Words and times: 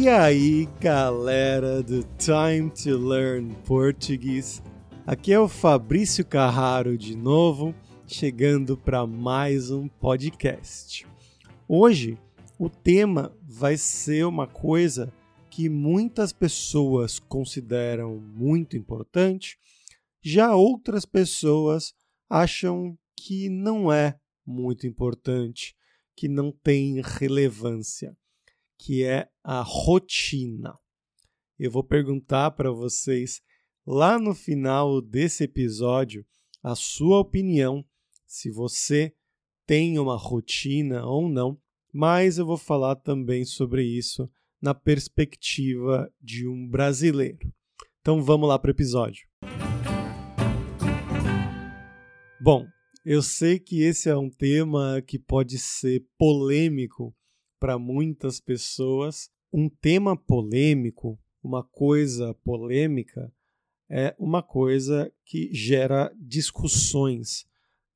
E 0.00 0.08
aí, 0.08 0.68
galera 0.80 1.82
do 1.82 2.04
Time 2.16 2.70
to 2.70 2.96
Learn 2.96 3.52
Português. 3.66 4.62
Aqui 5.04 5.32
é 5.32 5.40
o 5.40 5.48
Fabrício 5.48 6.24
Carraro 6.24 6.96
de 6.96 7.16
novo, 7.16 7.74
chegando 8.06 8.76
para 8.76 9.04
mais 9.04 9.72
um 9.72 9.88
podcast. 9.88 11.04
Hoje, 11.66 12.16
o 12.56 12.70
tema 12.70 13.36
vai 13.42 13.76
ser 13.76 14.24
uma 14.24 14.46
coisa 14.46 15.12
que 15.50 15.68
muitas 15.68 16.32
pessoas 16.32 17.18
consideram 17.18 18.20
muito 18.20 18.76
importante, 18.76 19.58
já 20.22 20.54
outras 20.54 21.04
pessoas 21.04 21.92
acham 22.30 22.96
que 23.16 23.48
não 23.48 23.92
é 23.92 24.16
muito 24.46 24.86
importante, 24.86 25.74
que 26.14 26.28
não 26.28 26.52
tem 26.52 27.02
relevância, 27.02 28.16
que 28.78 29.04
é 29.04 29.28
a 29.42 29.60
rotina. 29.60 30.78
Eu 31.58 31.70
vou 31.70 31.82
perguntar 31.82 32.52
para 32.52 32.70
vocês 32.70 33.40
lá 33.84 34.18
no 34.18 34.34
final 34.34 35.02
desse 35.02 35.44
episódio 35.44 36.24
a 36.62 36.74
sua 36.74 37.18
opinião, 37.18 37.84
se 38.26 38.50
você 38.50 39.14
tem 39.66 39.98
uma 39.98 40.16
rotina 40.16 41.04
ou 41.04 41.28
não, 41.28 41.60
mas 41.92 42.38
eu 42.38 42.46
vou 42.46 42.56
falar 42.56 42.96
também 42.96 43.44
sobre 43.44 43.84
isso 43.84 44.30
na 44.60 44.74
perspectiva 44.74 46.12
de 46.20 46.46
um 46.46 46.68
brasileiro. 46.68 47.52
Então 48.00 48.22
vamos 48.22 48.48
lá 48.48 48.58
para 48.58 48.68
o 48.68 48.72
episódio. 48.72 49.26
Bom, 52.40 52.66
eu 53.04 53.22
sei 53.22 53.58
que 53.58 53.82
esse 53.82 54.08
é 54.08 54.16
um 54.16 54.30
tema 54.30 55.02
que 55.06 55.18
pode 55.18 55.58
ser 55.58 56.06
polêmico 56.16 57.14
para 57.58 57.78
muitas 57.78 58.40
pessoas. 58.40 59.30
Um 59.52 59.68
tema 59.68 60.16
polêmico, 60.16 61.18
uma 61.42 61.62
coisa 61.62 62.34
polêmica, 62.44 63.32
é 63.90 64.14
uma 64.18 64.42
coisa 64.42 65.12
que 65.24 65.52
gera 65.52 66.14
discussões, 66.18 67.46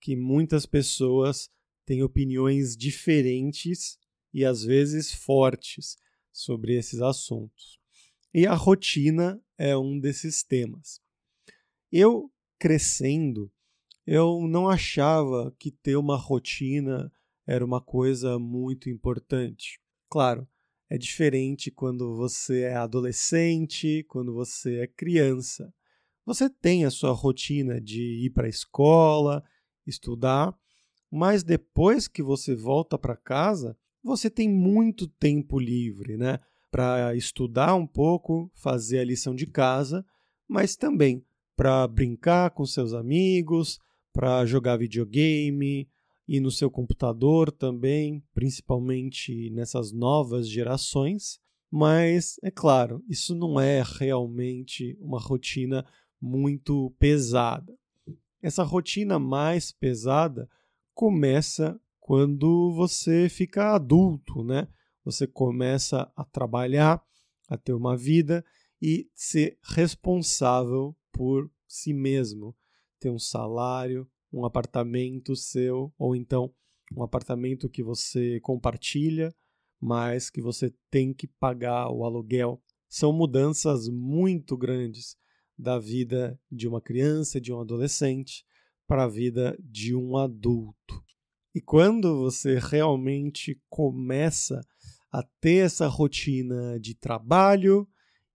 que 0.01 0.17
muitas 0.17 0.65
pessoas 0.65 1.51
têm 1.85 2.03
opiniões 2.03 2.77
diferentes 2.77 3.99
e 4.33 4.45
às 4.45 4.65
vezes 4.65 5.13
fortes 5.13 5.99
sobre 6.33 6.77
esses 6.77 7.01
assuntos. 7.01 7.79
E 8.33 8.47
a 8.47 8.55
rotina 8.55 9.43
é 9.59 9.77
um 9.77 10.01
desses 10.01 10.43
temas. 10.43 11.01
Eu, 11.91 12.33
crescendo, 12.59 13.53
eu 14.07 14.47
não 14.49 14.69
achava 14.69 15.55
que 15.59 15.71
ter 15.71 15.97
uma 15.97 16.17
rotina 16.17 17.13
era 17.47 17.65
uma 17.65 17.81
coisa 17.81 18.39
muito 18.39 18.89
importante. 18.89 19.81
Claro, 20.09 20.47
é 20.89 20.98
diferente 20.98 21.71
quando 21.71 22.15
você 22.15 22.62
é 22.62 22.75
adolescente, 22.75 24.05
quando 24.09 24.34
você 24.34 24.81
é 24.81 24.87
criança. 24.87 25.73
Você 26.25 26.49
tem 26.49 26.84
a 26.84 26.91
sua 26.91 27.12
rotina 27.12 27.81
de 27.81 28.27
ir 28.27 28.31
para 28.31 28.47
a 28.47 28.51
escola, 28.51 29.43
estudar, 29.87 30.55
mas 31.11 31.43
depois 31.43 32.07
que 32.07 32.23
você 32.23 32.55
volta 32.55 32.99
para 32.99 33.17
casa, 33.17 33.77
você 34.03 34.31
tem 34.31 34.49
muito 34.49 35.06
tempo 35.06 35.59
livre, 35.59 36.17
né? 36.17 36.39
Para 36.71 37.15
estudar 37.15 37.75
um 37.75 37.87
pouco, 37.87 38.51
fazer 38.55 39.01
a 39.01 39.05
lição 39.05 39.34
de 39.34 39.47
casa, 39.47 40.05
mas 40.49 40.77
também 40.77 41.25
para 41.56 41.87
brincar 41.87 42.51
com 42.51 42.65
seus 42.65 42.93
amigos, 42.93 43.79
para 44.12 44.45
jogar 44.47 44.77
videogame 44.77 45.89
e 46.33 46.41
no 46.41 46.50
seu 46.50 46.70
computador 46.70 47.52
também, 47.52 48.25
principalmente 48.33 49.50
nessas 49.50 49.93
novas 49.93 50.48
gerações. 50.48 51.38
Mas, 51.70 52.37
é 52.43 52.50
claro, 52.50 53.04
isso 53.06 53.34
não 53.34 53.60
é 53.60 53.82
realmente 53.82 54.97
uma 54.98 55.21
rotina 55.21 55.84
muito 56.19 56.91
pesada. 56.98 57.71
Essa 58.41 58.62
rotina 58.62 59.19
mais 59.19 59.72
pesada 59.72 60.48
começa 60.94 61.78
quando 62.00 62.72
você 62.72 63.28
fica 63.28 63.75
adulto, 63.75 64.42
né? 64.42 64.69
Você 65.04 65.26
começa 65.26 66.10
a 66.16 66.25
trabalhar, 66.25 67.04
a 67.47 67.59
ter 67.59 67.75
uma 67.75 67.94
vida 67.94 68.42
e 68.81 69.06
ser 69.15 69.59
responsável 69.62 70.97
por 71.12 71.50
si 71.69 71.92
mesmo, 71.92 72.56
ter 72.98 73.10
um 73.10 73.19
salário, 73.19 74.09
um 74.32 74.44
apartamento 74.44 75.37
seu 75.37 75.93
ou 75.98 76.16
então 76.16 76.53
um 76.97 77.03
apartamento 77.03 77.69
que 77.69 77.82
você 77.82 78.38
compartilha, 78.41 79.34
mas 79.81 80.31
que 80.31 80.41
você 80.41 80.72
tem 80.91 81.12
que 81.12 81.26
pagar 81.26 81.91
o 81.91 82.04
aluguel. 82.04 82.62
São 82.88 83.12
mudanças 83.12 83.88
muito 83.88 84.56
grandes 84.56 85.16
da 85.59 85.78
vida 85.78 86.38
de 86.50 86.69
uma 86.69 86.81
criança, 86.81 87.41
de 87.41 87.53
um 87.53 87.60
adolescente, 87.60 88.44
para 88.87 89.04
a 89.04 89.09
vida 89.09 89.56
de 89.60 89.94
um 89.94 90.16
adulto. 90.16 91.03
E 91.54 91.60
quando 91.60 92.19
você 92.19 92.59
realmente 92.59 93.60
começa 93.69 94.60
a 95.10 95.22
ter 95.41 95.65
essa 95.66 95.87
rotina 95.87 96.78
de 96.81 96.94
trabalho 96.94 97.87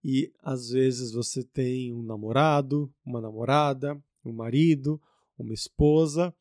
e 0.04 0.32
às 0.42 0.70
vezes 0.70 1.12
você 1.12 1.44
tem 1.44 1.94
um 1.94 2.04
namorado, 2.04 2.94
uma 3.06 3.20
namorada, 3.20 4.02
um 4.24 4.32
marido, 4.32 5.02
uma 5.38 5.54
esposa, 5.54 6.34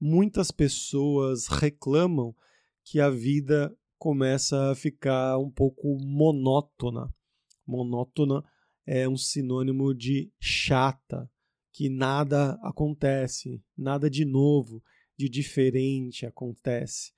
muitas 0.00 0.50
pessoas 0.50 1.46
reclamam 1.46 2.34
que 2.84 3.00
a 3.00 3.10
vida 3.10 3.76
começa 3.98 4.70
a 4.70 4.74
ficar 4.74 5.38
um 5.38 5.50
pouco 5.50 5.98
monótona. 5.98 7.12
Monótona 7.66 8.44
é 8.86 9.08
um 9.08 9.16
sinônimo 9.16 9.94
de 9.94 10.30
chata, 10.38 11.30
que 11.72 11.88
nada 11.88 12.58
acontece, 12.62 13.62
nada 13.76 14.08
de 14.08 14.24
novo 14.24 14.82
de 15.16 15.28
diferente 15.28 16.26
acontece. 16.26 17.12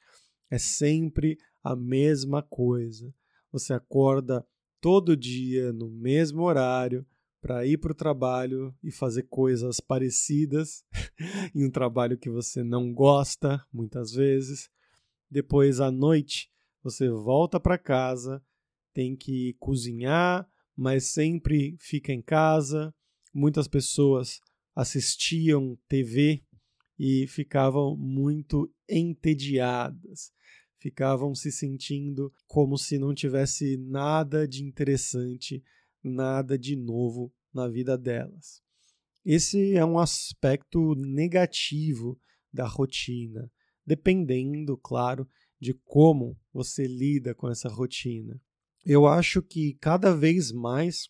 É 0.51 0.59
sempre 0.59 1.37
a 1.63 1.77
mesma 1.77 2.43
coisa. 2.43 3.13
Você 3.53 3.73
acorda 3.75 4.47
todo 4.81 5.17
dia 5.17 5.73
no 5.73 5.91
mesmo 5.91 6.43
horário 6.43 7.07
para 7.41 7.65
ir 7.67 7.79
para 7.79 7.93
o 7.93 7.95
trabalho 7.95 8.75
e 8.83 8.91
fazer 8.91 9.25
coisas 9.25 9.81
parecidas 9.81 10.85
em 11.55 11.65
um 11.65 11.71
trabalho 11.71 12.19
que 12.19 12.31
você 12.31 12.63
não 12.63 12.93
gosta 12.93 13.65
muitas 13.73 14.13
vezes. 14.13 14.71
Depois 15.31 15.81
à 15.81 15.91
noite 15.91 16.51
você 16.83 17.09
volta 17.09 17.61
para 17.61 17.79
casa, 17.79 18.43
tem 18.93 19.15
que 19.15 19.55
cozinhar, 19.59 20.49
mas 20.77 21.05
sempre 21.05 21.77
fica 21.79 22.13
em 22.13 22.23
casa. 22.23 22.95
Muitas 23.33 23.69
pessoas 23.69 24.41
assistiam 24.75 25.79
TV 25.89 26.43
e 26.99 27.27
ficavam 27.29 27.97
muito 27.97 28.73
entediadas, 28.89 30.33
ficavam 30.79 31.35
se 31.35 31.53
sentindo 31.53 32.33
como 32.47 32.77
se 32.77 32.99
não 32.99 33.15
tivesse 33.15 33.77
nada 33.77 34.49
de 34.49 34.65
interessante, 34.65 35.63
nada 36.03 36.59
de 36.59 36.77
novo 36.77 37.33
na 37.53 37.69
vida 37.69 37.97
delas. 37.97 38.63
Esse 39.25 39.77
é 39.77 39.85
um 39.85 39.99
aspecto 39.99 40.95
negativo 40.95 42.19
da 42.53 42.67
rotina, 42.67 43.51
dependendo, 43.85 44.77
claro, 44.77 45.29
de 45.61 45.75
como 45.85 46.39
você 46.53 46.87
lida 46.87 47.35
com 47.35 47.49
essa 47.49 47.69
rotina. 47.69 48.41
Eu 48.85 49.07
acho 49.07 49.43
que 49.43 49.75
cada 49.75 50.15
vez 50.15 50.53
mais 50.53 51.09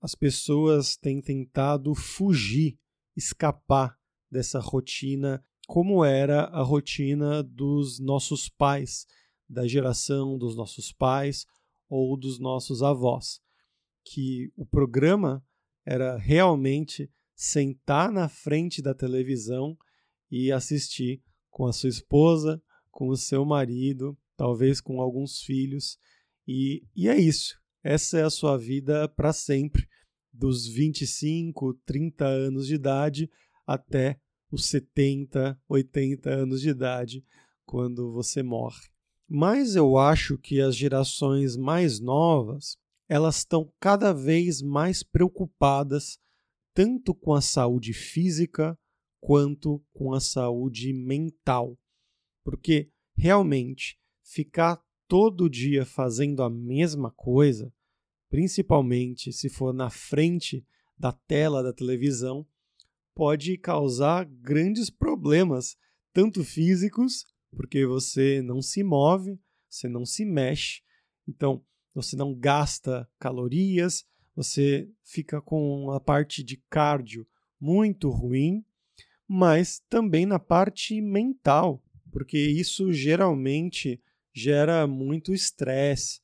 as 0.00 0.14
pessoas 0.14 0.96
têm 0.96 1.20
tentado 1.20 1.94
fugir, 1.94 2.78
escapar 3.16 3.96
dessa 4.30 4.58
rotina, 4.58 5.44
como 5.68 6.04
era 6.04 6.44
a 6.46 6.62
rotina 6.62 7.42
dos 7.42 8.00
nossos 8.00 8.48
pais, 8.48 9.06
da 9.48 9.66
geração 9.68 10.36
dos 10.38 10.56
nossos 10.56 10.92
pais 10.92 11.46
ou 11.88 12.16
dos 12.16 12.40
nossos 12.40 12.82
avós, 12.82 13.40
que 14.04 14.52
o 14.56 14.64
programa 14.64 15.44
era 15.84 16.16
realmente 16.16 17.10
sentar 17.34 18.10
na 18.10 18.28
frente 18.28 18.80
da 18.80 18.94
televisão 18.94 19.76
e 20.30 20.52
assistir 20.52 21.22
com 21.50 21.66
a 21.66 21.72
sua 21.72 21.88
esposa, 21.88 22.62
com 22.90 23.08
o 23.08 23.16
seu 23.16 23.44
marido, 23.44 24.16
talvez 24.36 24.80
com 24.80 25.00
alguns 25.00 25.42
filhos, 25.42 25.98
e, 26.46 26.84
e 26.94 27.08
é 27.08 27.18
isso. 27.18 27.60
Essa 27.82 28.18
é 28.18 28.22
a 28.22 28.30
sua 28.30 28.56
vida 28.56 29.08
para 29.08 29.32
sempre, 29.32 29.88
dos 30.32 30.66
25, 30.66 31.74
30 31.84 32.24
anos 32.24 32.66
de 32.66 32.74
idade 32.74 33.30
até 33.66 34.18
os 34.50 34.66
70, 34.66 35.60
80 35.68 36.30
anos 36.30 36.60
de 36.60 36.68
idade, 36.70 37.24
quando 37.64 38.12
você 38.12 38.42
morre. 38.42 38.88
Mas 39.28 39.76
eu 39.76 39.96
acho 39.96 40.36
que 40.38 40.60
as 40.60 40.76
gerações 40.76 41.56
mais 41.56 42.00
novas, 42.00 42.76
elas 43.12 43.40
estão 43.40 43.70
cada 43.78 44.14
vez 44.14 44.62
mais 44.62 45.02
preocupadas 45.02 46.18
tanto 46.72 47.14
com 47.14 47.34
a 47.34 47.42
saúde 47.42 47.92
física 47.92 48.74
quanto 49.20 49.84
com 49.92 50.14
a 50.14 50.18
saúde 50.18 50.94
mental. 50.94 51.78
Porque 52.42 52.90
realmente 53.14 54.00
ficar 54.24 54.82
todo 55.06 55.50
dia 55.50 55.84
fazendo 55.84 56.42
a 56.42 56.48
mesma 56.48 57.10
coisa, 57.10 57.70
principalmente 58.30 59.30
se 59.30 59.50
for 59.50 59.74
na 59.74 59.90
frente 59.90 60.66
da 60.96 61.12
tela 61.12 61.62
da 61.62 61.70
televisão, 61.70 62.46
pode 63.14 63.58
causar 63.58 64.24
grandes 64.24 64.88
problemas, 64.88 65.76
tanto 66.14 66.42
físicos, 66.42 67.26
porque 67.50 67.84
você 67.84 68.40
não 68.40 68.62
se 68.62 68.82
move, 68.82 69.38
você 69.68 69.86
não 69.86 70.06
se 70.06 70.24
mexe, 70.24 70.80
então 71.28 71.62
você 71.94 72.16
não 72.16 72.34
gasta 72.34 73.08
calorias, 73.18 74.04
você 74.34 74.88
fica 75.02 75.40
com 75.40 75.90
a 75.90 76.00
parte 76.00 76.42
de 76.42 76.56
cardio 76.70 77.26
muito 77.60 78.08
ruim, 78.08 78.64
mas 79.28 79.80
também 79.88 80.26
na 80.26 80.38
parte 80.38 81.00
mental, 81.00 81.82
porque 82.10 82.38
isso 82.38 82.92
geralmente 82.92 84.00
gera 84.34 84.86
muito 84.86 85.32
estresse, 85.32 86.20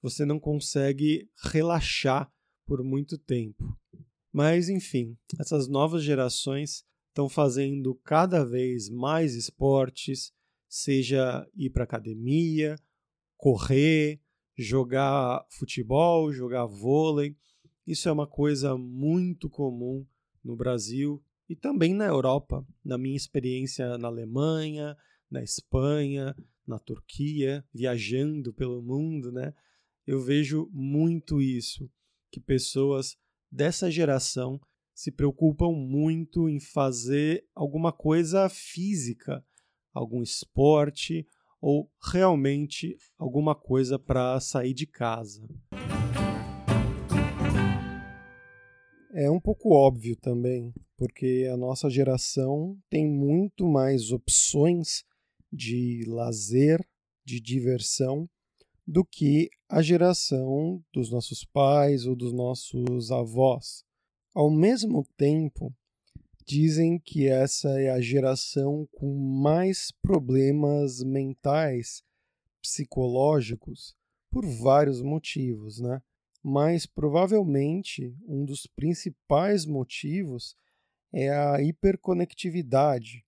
você 0.00 0.24
não 0.24 0.38
consegue 0.38 1.28
relaxar 1.52 2.30
por 2.66 2.82
muito 2.82 3.16
tempo. 3.16 3.78
Mas, 4.32 4.68
enfim, 4.68 5.16
essas 5.38 5.68
novas 5.68 6.02
gerações 6.02 6.84
estão 7.08 7.28
fazendo 7.28 7.94
cada 8.02 8.44
vez 8.44 8.88
mais 8.88 9.34
esportes, 9.34 10.32
seja 10.68 11.46
ir 11.54 11.70
para 11.70 11.84
academia, 11.84 12.76
correr, 13.36 14.21
jogar 14.56 15.44
futebol, 15.50 16.32
jogar 16.32 16.66
vôlei. 16.66 17.36
Isso 17.86 18.08
é 18.08 18.12
uma 18.12 18.26
coisa 18.26 18.76
muito 18.76 19.48
comum 19.48 20.06
no 20.44 20.56
Brasil 20.56 21.22
e 21.48 21.56
também 21.56 21.94
na 21.94 22.06
Europa. 22.06 22.66
Na 22.84 22.96
minha 22.96 23.16
experiência 23.16 23.96
na 23.98 24.08
Alemanha, 24.08 24.96
na 25.30 25.42
Espanha, 25.42 26.36
na 26.66 26.78
Turquia, 26.78 27.64
viajando 27.72 28.52
pelo 28.52 28.82
mundo, 28.82 29.32
né? 29.32 29.54
Eu 30.06 30.20
vejo 30.20 30.68
muito 30.72 31.40
isso, 31.40 31.90
que 32.30 32.40
pessoas 32.40 33.16
dessa 33.50 33.90
geração 33.90 34.60
se 34.94 35.10
preocupam 35.10 35.72
muito 35.72 36.48
em 36.48 36.60
fazer 36.60 37.46
alguma 37.54 37.92
coisa 37.92 38.48
física, 38.48 39.44
algum 39.92 40.22
esporte 40.22 41.26
ou 41.62 41.88
realmente 42.12 42.96
alguma 43.16 43.54
coisa 43.54 43.96
para 43.96 44.40
sair 44.40 44.74
de 44.74 44.84
casa. 44.84 45.48
É 49.14 49.30
um 49.30 49.38
pouco 49.38 49.72
óbvio 49.72 50.16
também, 50.16 50.74
porque 50.96 51.48
a 51.52 51.56
nossa 51.56 51.88
geração 51.88 52.76
tem 52.90 53.06
muito 53.06 53.68
mais 53.68 54.10
opções 54.10 55.04
de 55.52 56.04
lazer, 56.08 56.84
de 57.24 57.40
diversão, 57.40 58.28
do 58.84 59.04
que 59.04 59.48
a 59.68 59.80
geração 59.80 60.82
dos 60.92 61.10
nossos 61.12 61.44
pais 61.44 62.06
ou 62.06 62.16
dos 62.16 62.32
nossos 62.32 63.12
avós. 63.12 63.84
Ao 64.34 64.50
mesmo 64.50 65.06
tempo, 65.16 65.72
dizem 66.46 66.98
que 66.98 67.28
essa 67.28 67.68
é 67.80 67.90
a 67.90 68.00
geração 68.00 68.86
com 68.92 69.14
mais 69.14 69.92
problemas 70.02 71.02
mentais, 71.02 72.02
psicológicos, 72.60 73.94
por 74.30 74.46
vários 74.46 75.02
motivos, 75.02 75.80
né? 75.80 76.00
Mas 76.42 76.86
provavelmente 76.86 78.14
um 78.26 78.44
dos 78.44 78.66
principais 78.66 79.66
motivos 79.66 80.56
é 81.12 81.28
a 81.30 81.62
hiperconectividade, 81.62 83.24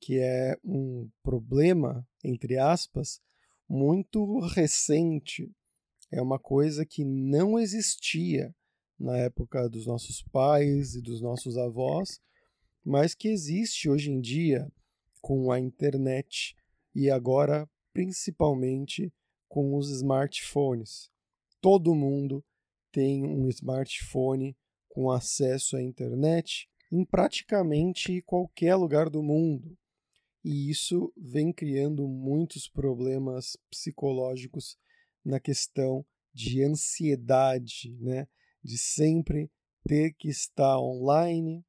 que 0.00 0.18
é 0.18 0.56
um 0.62 1.08
problema, 1.22 2.06
entre 2.22 2.58
aspas, 2.58 3.20
muito 3.68 4.38
recente. 4.40 5.50
É 6.12 6.20
uma 6.20 6.38
coisa 6.38 6.84
que 6.84 7.04
não 7.04 7.58
existia 7.58 8.54
na 8.98 9.16
época 9.16 9.68
dos 9.68 9.86
nossos 9.86 10.22
pais 10.30 10.94
e 10.94 11.00
dos 11.00 11.20
nossos 11.20 11.56
avós, 11.56 12.20
mas 12.84 13.14
que 13.14 13.28
existe 13.28 13.88
hoje 13.88 14.10
em 14.10 14.20
dia 14.20 14.70
com 15.20 15.50
a 15.50 15.58
internet 15.58 16.54
e 16.94 17.10
agora 17.10 17.68
principalmente 17.92 19.12
com 19.48 19.76
os 19.76 19.90
smartphones. 19.90 21.10
Todo 21.60 21.94
mundo 21.94 22.44
tem 22.92 23.24
um 23.24 23.48
smartphone 23.48 24.56
com 24.88 25.10
acesso 25.10 25.76
à 25.76 25.82
internet 25.82 26.68
em 26.92 27.04
praticamente 27.04 28.22
qualquer 28.22 28.76
lugar 28.76 29.08
do 29.08 29.22
mundo. 29.22 29.76
E 30.44 30.70
isso 30.70 31.12
vem 31.16 31.52
criando 31.52 32.06
muitos 32.06 32.68
problemas 32.68 33.56
psicológicos 33.70 34.76
na 35.24 35.40
questão 35.40 36.04
de 36.32 36.62
ansiedade, 36.62 37.96
né? 37.98 38.28
De 38.62 38.76
sempre 38.76 39.50
ter 39.86 40.12
que 40.14 40.28
estar 40.28 40.78
online, 40.78 41.64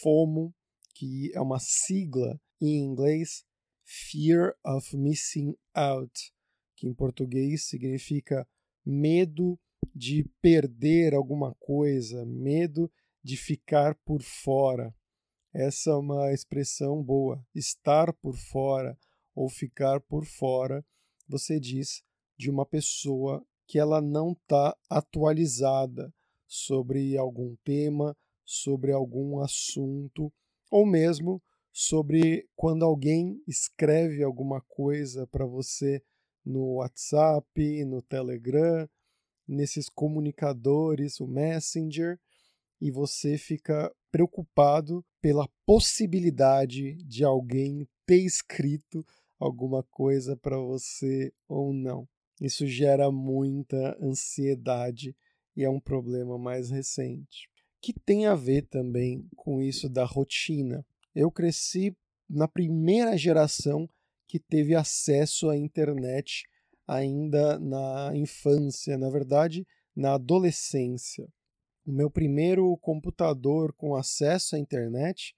FOMO, 0.00 0.54
que 0.94 1.30
é 1.34 1.40
uma 1.40 1.58
sigla 1.58 2.40
em 2.60 2.78
inglês, 2.78 3.44
Fear 3.84 4.54
of 4.64 4.96
Missing 4.96 5.54
Out, 5.74 6.32
que 6.76 6.88
em 6.88 6.94
português 6.94 7.66
significa 7.66 8.46
medo 8.84 9.58
de 9.94 10.24
perder 10.40 11.14
alguma 11.14 11.54
coisa, 11.56 12.24
medo 12.24 12.90
de 13.22 13.36
ficar 13.36 13.94
por 14.04 14.22
fora. 14.22 14.94
Essa 15.52 15.90
é 15.90 15.94
uma 15.94 16.32
expressão 16.32 17.02
boa. 17.02 17.44
Estar 17.54 18.12
por 18.14 18.36
fora 18.36 18.98
ou 19.34 19.48
ficar 19.48 20.00
por 20.00 20.24
fora, 20.24 20.84
você 21.28 21.60
diz 21.60 22.02
de 22.36 22.50
uma 22.50 22.66
pessoa 22.66 23.44
que 23.66 23.78
ela 23.78 24.00
não 24.00 24.32
está 24.32 24.76
atualizada 24.90 26.12
sobre 26.46 27.16
algum 27.16 27.56
tema, 27.64 28.16
sobre 28.44 28.92
algum 28.92 29.40
assunto, 29.40 30.32
ou 30.70 30.86
mesmo 30.86 31.42
sobre 31.72 32.48
quando 32.54 32.84
alguém 32.84 33.42
escreve 33.48 34.22
alguma 34.22 34.60
coisa 34.60 35.26
para 35.26 35.44
você 35.44 36.02
no 36.44 36.74
WhatsApp, 36.74 37.84
no 37.84 38.02
Telegram, 38.02 38.88
nesses 39.46 39.88
comunicadores, 39.88 41.20
o 41.20 41.26
Messenger, 41.26 42.18
e 42.80 42.90
você 42.90 43.38
fica 43.38 43.92
preocupado 44.10 45.04
pela 45.20 45.48
possibilidade 45.66 46.94
de 47.04 47.24
alguém 47.24 47.88
ter 48.06 48.20
escrito 48.20 49.04
alguma 49.38 49.82
coisa 49.82 50.36
para 50.36 50.58
você 50.58 51.32
ou 51.48 51.72
não. 51.72 52.08
Isso 52.40 52.66
gera 52.66 53.10
muita 53.10 53.96
ansiedade 54.00 55.16
e 55.56 55.64
é 55.64 55.70
um 55.70 55.80
problema 55.80 56.36
mais 56.36 56.70
recente. 56.70 57.48
Que 57.84 57.92
tem 57.92 58.24
a 58.24 58.34
ver 58.34 58.62
também 58.62 59.28
com 59.36 59.60
isso 59.60 59.90
da 59.90 60.06
rotina. 60.06 60.86
Eu 61.14 61.30
cresci 61.30 61.94
na 62.26 62.48
primeira 62.48 63.14
geração 63.14 63.86
que 64.26 64.38
teve 64.38 64.74
acesso 64.74 65.50
à 65.50 65.56
internet 65.58 66.44
ainda 66.88 67.58
na 67.58 68.16
infância, 68.16 68.96
na 68.96 69.10
verdade, 69.10 69.66
na 69.94 70.14
adolescência. 70.14 71.28
O 71.84 71.92
meu 71.92 72.10
primeiro 72.10 72.74
computador 72.78 73.74
com 73.74 73.94
acesso 73.94 74.56
à 74.56 74.58
internet 74.58 75.36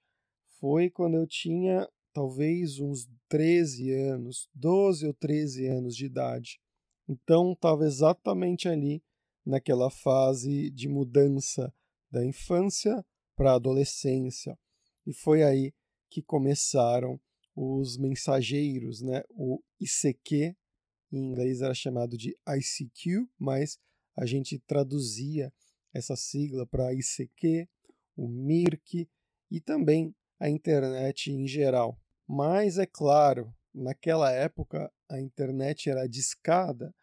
foi 0.57 0.89
quando 0.89 1.17
eu 1.17 1.27
tinha 1.27 1.85
talvez 2.13 2.79
uns 2.79 3.09
13 3.27 3.91
anos, 3.91 4.49
12 4.55 5.05
ou 5.05 5.13
13 5.13 5.67
anos 5.67 5.97
de 5.97 6.05
idade. 6.05 6.61
Então, 7.09 7.51
estava 7.51 7.85
exatamente 7.85 8.69
ali 8.69 9.03
naquela 9.45 9.89
fase 9.89 10.69
de 10.69 10.87
mudança 10.87 11.73
da 12.11 12.25
infância 12.25 13.05
para 13.35 13.51
a 13.51 13.55
adolescência. 13.55 14.57
E 15.05 15.13
foi 15.13 15.43
aí 15.43 15.73
que 16.09 16.21
começaram 16.21 17.19
os 17.55 17.97
mensageiros, 17.97 19.01
né? 19.01 19.23
O 19.29 19.61
ICQ, 19.79 20.55
em 21.11 21.17
inglês 21.17 21.61
era 21.61 21.73
chamado 21.73 22.17
de 22.17 22.37
ICQ, 22.47 23.27
mas 23.37 23.77
a 24.15 24.25
gente 24.25 24.59
traduzia 24.59 25.51
essa 25.93 26.15
sigla 26.15 26.65
para 26.65 26.93
ICQ, 26.93 27.67
o 28.15 28.27
MIRC 28.27 29.09
e 29.49 29.61
também 29.61 30.13
a 30.39 30.49
internet 30.49 31.31
em 31.31 31.47
geral. 31.47 31.99
Mas 32.27 32.77
é 32.77 32.85
claro, 32.85 33.53
naquela 33.73 34.31
época 34.31 34.91
a 35.09 35.19
internet 35.19 35.89
era 35.89 36.07
discada, 36.07 36.93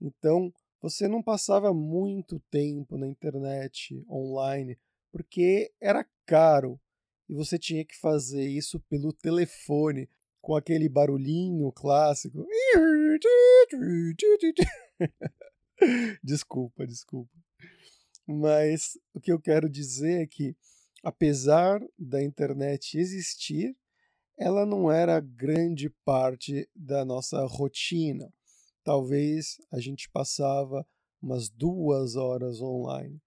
então 0.00 0.52
você 0.84 1.08
não 1.08 1.22
passava 1.22 1.72
muito 1.72 2.38
tempo 2.50 2.98
na 2.98 3.06
internet 3.06 4.04
online 4.06 4.78
porque 5.10 5.72
era 5.80 6.06
caro 6.26 6.78
e 7.26 7.32
você 7.32 7.58
tinha 7.58 7.82
que 7.86 7.98
fazer 7.98 8.46
isso 8.46 8.78
pelo 8.80 9.10
telefone 9.10 10.06
com 10.42 10.54
aquele 10.54 10.86
barulhinho 10.86 11.72
clássico. 11.72 12.46
desculpa, 16.22 16.86
desculpa. 16.86 17.32
Mas 18.26 18.98
o 19.14 19.20
que 19.22 19.32
eu 19.32 19.40
quero 19.40 19.70
dizer 19.70 20.20
é 20.20 20.26
que, 20.26 20.54
apesar 21.02 21.80
da 21.98 22.22
internet 22.22 22.98
existir, 22.98 23.74
ela 24.36 24.66
não 24.66 24.92
era 24.92 25.18
grande 25.18 25.88
parte 26.04 26.68
da 26.76 27.06
nossa 27.06 27.42
rotina. 27.46 28.30
Talvez 28.84 29.56
a 29.72 29.80
gente 29.80 30.08
passava 30.10 30.86
umas 31.20 31.48
duas 31.48 32.16
horas 32.16 32.60
online, 32.60 33.20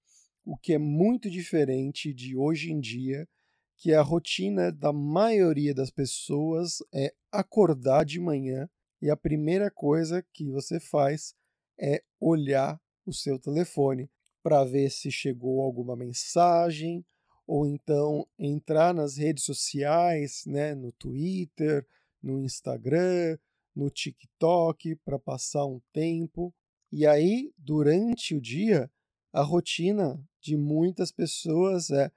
o 0.46 0.56
que 0.56 0.74
é 0.74 0.78
muito 0.78 1.30
diferente 1.30 2.14
de 2.14 2.38
hoje 2.38 2.72
em 2.72 2.80
dia, 2.80 3.28
que 3.76 3.94
a 3.94 4.02
rotina 4.02 4.72
da 4.72 4.94
maioria 4.94 5.74
das 5.74 5.92
pessoas 5.92 6.78
é 6.94 7.14
acordar 7.32 8.06
de 8.06 8.20
manhã 8.20 8.70
e 9.02 9.10
a 9.10 9.18
primeira 9.18 9.70
coisa 9.70 10.26
que 10.34 10.50
você 10.50 10.80
faz 10.80 11.36
é 11.80 12.04
olhar 12.20 12.80
o 13.06 13.14
seu 13.14 13.40
telefone 13.40 14.10
para 14.42 14.64
ver 14.64 14.90
se 14.90 15.12
chegou 15.12 15.62
alguma 15.62 15.96
mensagem 15.96 17.06
ou 17.46 17.66
então 17.66 18.28
entrar 18.38 18.94
nas 18.94 19.18
redes 19.18 19.44
sociais, 19.44 20.44
né, 20.46 20.76
no 20.76 20.92
Twitter, 20.94 21.86
no 22.22 22.42
Instagram, 22.42 23.38
no 23.78 23.92
TikTok 23.92 24.96
para 25.06 25.20
passar 25.20 25.66
um 25.66 25.80
tempo. 25.94 26.54
E 26.92 27.06
aí, 27.06 27.54
durante 27.56 28.36
o 28.36 28.42
dia, 28.42 28.90
a 29.32 29.44
rotina 29.44 30.20
de 30.42 30.58
muitas 30.58 31.12
pessoas 31.12 31.92
é 31.92 32.12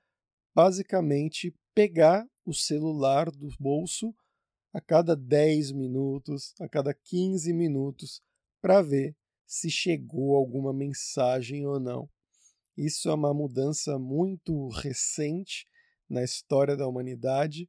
basicamente 0.54 1.54
pegar 1.74 2.26
o 2.46 2.54
celular 2.54 3.30
do 3.30 3.48
bolso 3.60 4.14
a 4.72 4.80
cada 4.80 5.14
10 5.14 5.72
minutos, 5.72 6.54
a 6.60 6.68
cada 6.68 6.94
15 6.94 7.52
minutos, 7.52 8.22
para 8.62 8.80
ver 8.80 9.14
se 9.46 9.68
chegou 9.68 10.36
alguma 10.36 10.72
mensagem 10.72 11.66
ou 11.66 11.78
não. 11.78 12.08
Isso 12.76 13.10
é 13.10 13.14
uma 13.14 13.34
mudança 13.34 13.98
muito 13.98 14.68
recente 14.68 15.66
na 16.08 16.22
história 16.24 16.76
da 16.76 16.86
humanidade 16.86 17.68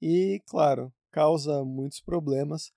e, 0.00 0.40
claro, 0.46 0.92
causa 1.10 1.64
muitos 1.64 2.00
problemas, 2.00 2.72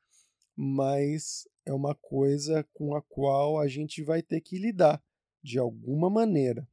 mas 0.55 1.47
é 1.65 1.73
uma 1.73 1.95
coisa 1.95 2.63
com 2.73 2.95
a 2.95 3.01
qual 3.01 3.59
a 3.59 3.67
gente 3.67 4.03
vai 4.03 4.21
ter 4.21 4.41
que 4.41 4.57
lidar 4.57 5.03
de 5.43 5.59
alguma 5.59 6.09
maneira, 6.09 6.67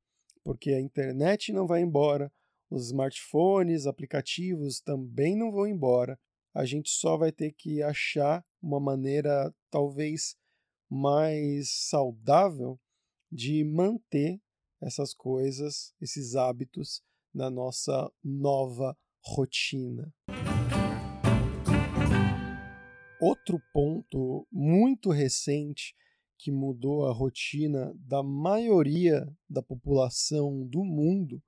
porque 0.44 0.70
a 0.70 0.80
internet 0.80 1.52
não 1.52 1.66
vai 1.66 1.82
embora, 1.82 2.32
os 2.70 2.86
smartphones, 2.86 3.86
aplicativos 3.86 4.80
também 4.80 5.36
não 5.36 5.52
vão 5.52 5.66
embora. 5.66 6.18
A 6.54 6.64
gente 6.64 6.90
só 6.90 7.18
vai 7.18 7.30
ter 7.30 7.52
que 7.52 7.82
achar 7.82 8.44
uma 8.62 8.80
maneira 8.80 9.54
talvez 9.70 10.36
mais 10.90 11.70
saudável 11.88 12.80
de 13.30 13.62
manter 13.64 14.40
essas 14.82 15.12
coisas, 15.14 15.94
esses 16.00 16.34
hábitos 16.34 17.02
na 17.34 17.50
nossa 17.50 18.10
nova 18.22 18.96
rotina. 19.22 20.12
Outro 23.22 23.62
ponto 23.72 24.48
muito 24.50 25.10
recente 25.10 25.94
que 26.36 26.50
mudou 26.50 27.06
a 27.06 27.12
rotina 27.12 27.94
da 27.94 28.20
maioria 28.20 29.32
da 29.48 29.62
população 29.62 30.66
do 30.66 30.82
mundo 30.82 31.40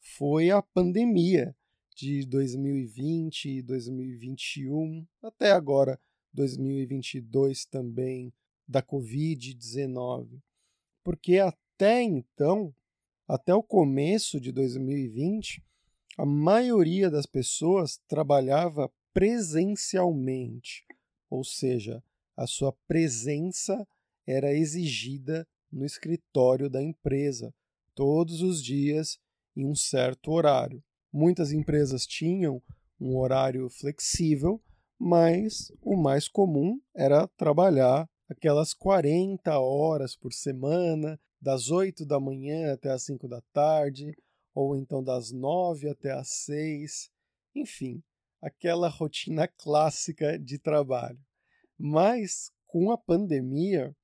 foi 0.00 0.50
a 0.50 0.60
pandemia 0.60 1.54
de 1.94 2.26
2020 2.26 3.48
e 3.48 3.62
2021, 3.62 5.06
até 5.22 5.52
agora 5.52 6.00
2022 6.34 7.64
também, 7.64 8.32
da 8.66 8.82
Covid-19. 8.82 10.42
Porque 11.04 11.38
até 11.38 12.02
então 12.02 12.74
até 13.28 13.54
o 13.54 13.62
começo 13.62 14.40
de 14.40 14.50
2020, 14.50 15.62
a 16.18 16.26
maioria 16.26 17.08
das 17.08 17.24
pessoas 17.24 18.00
trabalhava 18.08 18.92
presencialmente, 19.14 20.84
ou 21.30 21.44
seja, 21.44 22.02
a 22.36 22.46
sua 22.46 22.72
presença 22.88 23.86
era 24.26 24.52
exigida 24.52 25.46
no 25.70 25.86
escritório 25.86 26.68
da 26.68 26.82
empresa 26.82 27.54
todos 27.94 28.42
os 28.42 28.62
dias 28.62 29.18
em 29.56 29.64
um 29.64 29.74
certo 29.74 30.32
horário. 30.32 30.82
Muitas 31.12 31.52
empresas 31.52 32.06
tinham 32.06 32.62
um 33.00 33.16
horário 33.16 33.68
flexível, 33.70 34.60
mas 34.98 35.72
o 35.80 35.96
mais 35.96 36.28
comum 36.28 36.80
era 36.94 37.26
trabalhar 37.28 38.08
aquelas 38.28 38.74
40 38.74 39.58
horas 39.58 40.16
por 40.16 40.32
semana, 40.32 41.18
das 41.40 41.70
8 41.70 42.04
da 42.04 42.20
manhã 42.20 42.72
até 42.72 42.90
as 42.90 43.04
5 43.04 43.26
da 43.26 43.40
tarde, 43.52 44.14
ou 44.54 44.76
então 44.76 45.02
das 45.02 45.32
9 45.32 45.88
até 45.88 46.12
as 46.12 46.28
6, 46.44 47.10
enfim, 47.54 48.02
aquela 48.42 48.88
rotina 48.88 49.46
clássica 49.46 50.38
de 50.38 50.58
trabalho. 50.58 51.20
Mas 51.78 52.52
com 52.66 52.90
a 52.90 52.98
pandemia, 52.98 53.94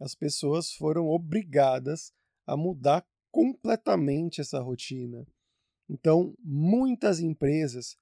as 0.00 0.14
pessoas 0.14 0.72
foram 0.72 1.06
obrigadas 1.08 2.12
a 2.46 2.56
mudar 2.56 3.06
completamente 3.30 4.40
essa 4.40 4.60
rotina. 4.60 5.26
Então, 5.88 6.34
muitas 6.38 7.20
empresas, 7.20 7.96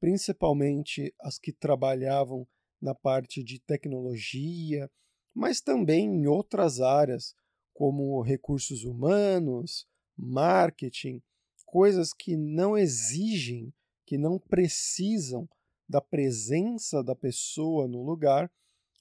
principalmente 0.00 1.14
as 1.20 1.38
que 1.38 1.52
trabalhavam 1.52 2.46
na 2.80 2.94
parte 2.94 3.42
de 3.42 3.60
tecnologia, 3.60 4.90
mas 5.34 5.60
também 5.60 6.06
em 6.06 6.26
outras 6.26 6.80
áreas, 6.80 7.34
como 7.74 8.22
recursos 8.22 8.84
humanos, 8.84 9.86
marketing, 10.16 11.22
coisas 11.64 12.12
que 12.12 12.36
não 12.36 12.76
exigem, 12.76 13.72
que 14.06 14.16
não 14.16 14.38
precisam 14.38 15.48
da 15.88 16.00
presença 16.00 17.02
da 17.02 17.14
pessoa 17.14 17.86
no 17.86 18.02
lugar, 18.02 18.50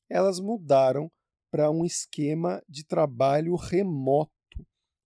elas 0.09 0.39
mudaram 0.39 1.11
para 1.49 1.71
um 1.71 1.85
esquema 1.85 2.61
de 2.67 2.83
trabalho 2.83 3.55
remoto, 3.55 4.31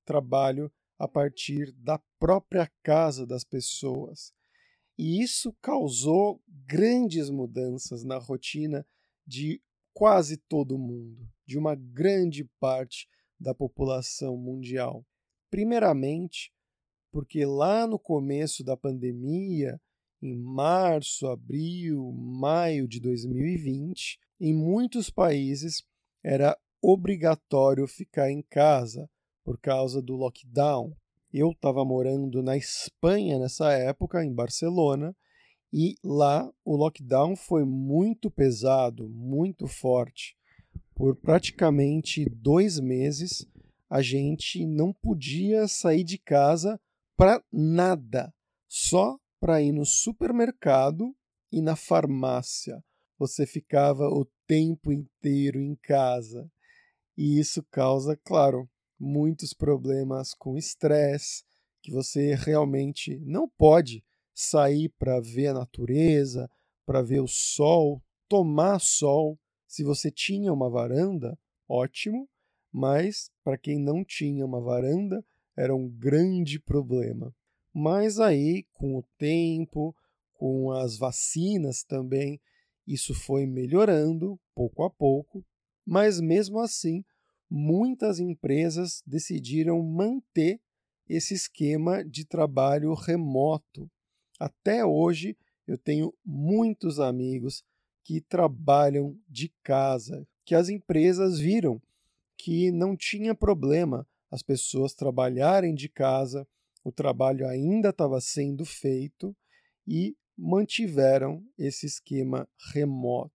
trabalho 0.05 0.71
a 0.97 1.07
partir 1.07 1.71
da 1.73 1.99
própria 2.17 2.69
casa 2.81 3.25
das 3.25 3.43
pessoas. 3.43 4.33
E 4.97 5.21
isso 5.21 5.55
causou 5.61 6.41
grandes 6.47 7.29
mudanças 7.29 8.03
na 8.03 8.17
rotina 8.17 8.85
de 9.25 9.61
quase 9.93 10.37
todo 10.37 10.77
mundo, 10.77 11.29
de 11.45 11.57
uma 11.57 11.75
grande 11.75 12.43
parte 12.59 13.07
da 13.39 13.53
população 13.53 14.35
mundial. 14.35 15.05
Primeiramente, 15.49 16.51
porque 17.11 17.45
lá 17.45 17.87
no 17.87 17.97
começo 17.97 18.63
da 18.63 18.75
pandemia, 18.75 19.79
em 20.21 20.35
março, 20.35 21.27
abril, 21.27 22.11
maio 22.11 22.87
de 22.87 22.99
2020, 22.99 24.19
em 24.39 24.53
muitos 24.53 25.09
países 25.09 25.83
era 26.23 26.57
obrigatório 26.81 27.87
ficar 27.87 28.31
em 28.31 28.41
casa 28.41 29.09
por 29.43 29.59
causa 29.59 30.01
do 30.01 30.15
lockdown. 30.15 30.95
Eu 31.31 31.51
estava 31.51 31.85
morando 31.85 32.41
na 32.41 32.57
Espanha 32.57 33.37
nessa 33.39 33.71
época, 33.73 34.23
em 34.23 34.33
Barcelona, 34.33 35.15
e 35.71 35.95
lá 36.03 36.51
o 36.65 36.75
lockdown 36.75 37.35
foi 37.35 37.63
muito 37.63 38.31
pesado, 38.31 39.07
muito 39.07 39.67
forte 39.67 40.39
por 40.99 41.15
praticamente 41.15 42.25
dois 42.25 42.77
meses, 42.77 43.47
a 43.89 44.01
gente 44.01 44.65
não 44.65 44.91
podia 44.91 45.65
sair 45.65 46.03
de 46.03 46.17
casa 46.17 46.77
para 47.15 47.41
nada, 47.49 48.33
só 48.67 49.17
para 49.39 49.61
ir 49.61 49.71
no 49.71 49.85
supermercado 49.85 51.15
e 51.51 51.61
na 51.61 51.75
farmácia. 51.75 52.83
Você 53.17 53.45
ficava 53.45 54.07
o 54.07 54.25
tempo 54.47 54.91
inteiro 54.91 55.59
em 55.59 55.75
casa. 55.75 56.49
E 57.17 57.39
isso 57.39 57.63
causa, 57.71 58.17
claro, 58.23 58.69
muitos 58.99 59.53
problemas 59.53 60.33
com 60.33 60.57
estresse, 60.57 61.43
que 61.81 61.91
você 61.91 62.35
realmente 62.35 63.19
não 63.25 63.47
pode 63.47 64.03
sair 64.33 64.89
para 64.97 65.19
ver 65.19 65.47
a 65.47 65.53
natureza, 65.53 66.49
para 66.85 67.01
ver 67.01 67.21
o 67.21 67.27
sol, 67.27 68.01
tomar 68.27 68.79
sol 68.79 69.37
se 69.69 69.83
você 69.83 70.09
tinha 70.09 70.51
uma 70.51 70.67
varanda, 70.67 71.37
ótimo, 71.67 72.27
mas 72.71 73.29
para 73.43 73.55
quem 73.55 73.79
não 73.79 74.03
tinha 74.03 74.43
uma 74.43 74.59
varanda, 74.59 75.23
era 75.55 75.75
um 75.75 75.87
grande 75.87 76.59
problema. 76.59 77.31
Mas 77.73 78.19
aí, 78.19 78.65
com 78.73 78.97
o 78.97 79.03
tempo, 79.17 79.95
com 80.33 80.71
as 80.71 80.97
vacinas 80.97 81.83
também, 81.83 82.39
isso 82.87 83.13
foi 83.13 83.45
melhorando 83.45 84.39
pouco 84.55 84.83
a 84.83 84.89
pouco, 84.89 85.45
mas 85.85 86.19
mesmo 86.19 86.59
assim, 86.59 87.03
muitas 87.49 88.19
empresas 88.19 89.03
decidiram 89.05 89.81
manter 89.81 90.59
esse 91.07 91.33
esquema 91.33 92.03
de 92.03 92.25
trabalho 92.25 92.93
remoto. 92.93 93.89
Até 94.39 94.85
hoje, 94.85 95.35
eu 95.67 95.77
tenho 95.77 96.13
muitos 96.25 96.99
amigos 96.99 97.63
que 98.03 98.21
trabalham 98.21 99.17
de 99.27 99.49
casa, 99.63 100.27
que 100.45 100.55
as 100.55 100.69
empresas 100.69 101.39
viram 101.39 101.81
que 102.37 102.71
não 102.71 102.95
tinha 102.95 103.35
problema 103.35 104.07
as 104.31 104.41
pessoas 104.41 104.93
trabalharem 104.93 105.75
de 105.75 105.89
casa, 105.89 106.47
o 106.83 106.91
trabalho 106.91 107.47
ainda 107.47 107.89
estava 107.89 108.19
sendo 108.21 108.65
feito 108.65 109.35
e 109.87 110.15
mantiveram 110.37 111.43
esse 111.57 111.85
esquema 111.85 112.47
remoto. 112.73 113.33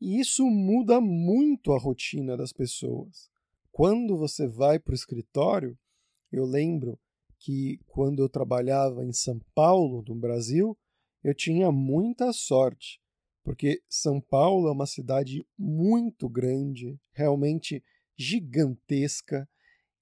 E 0.00 0.20
isso 0.20 0.44
muda 0.46 1.00
muito 1.00 1.72
a 1.72 1.78
rotina 1.78 2.36
das 2.36 2.52
pessoas. 2.52 3.28
Quando 3.72 4.16
você 4.16 4.46
vai 4.46 4.78
para 4.78 4.92
o 4.92 4.94
escritório, 4.94 5.76
eu 6.30 6.44
lembro 6.44 6.98
que 7.38 7.78
quando 7.86 8.22
eu 8.22 8.28
trabalhava 8.28 9.04
em 9.04 9.12
São 9.12 9.40
Paulo, 9.54 10.04
no 10.06 10.14
Brasil, 10.14 10.78
eu 11.22 11.34
tinha 11.34 11.72
muita 11.72 12.32
sorte, 12.32 13.00
porque 13.42 13.82
São 13.88 14.20
Paulo 14.20 14.68
é 14.68 14.72
uma 14.72 14.86
cidade 14.86 15.44
muito 15.58 16.28
grande, 16.28 16.98
realmente 17.12 17.82
gigantesca, 18.16 19.48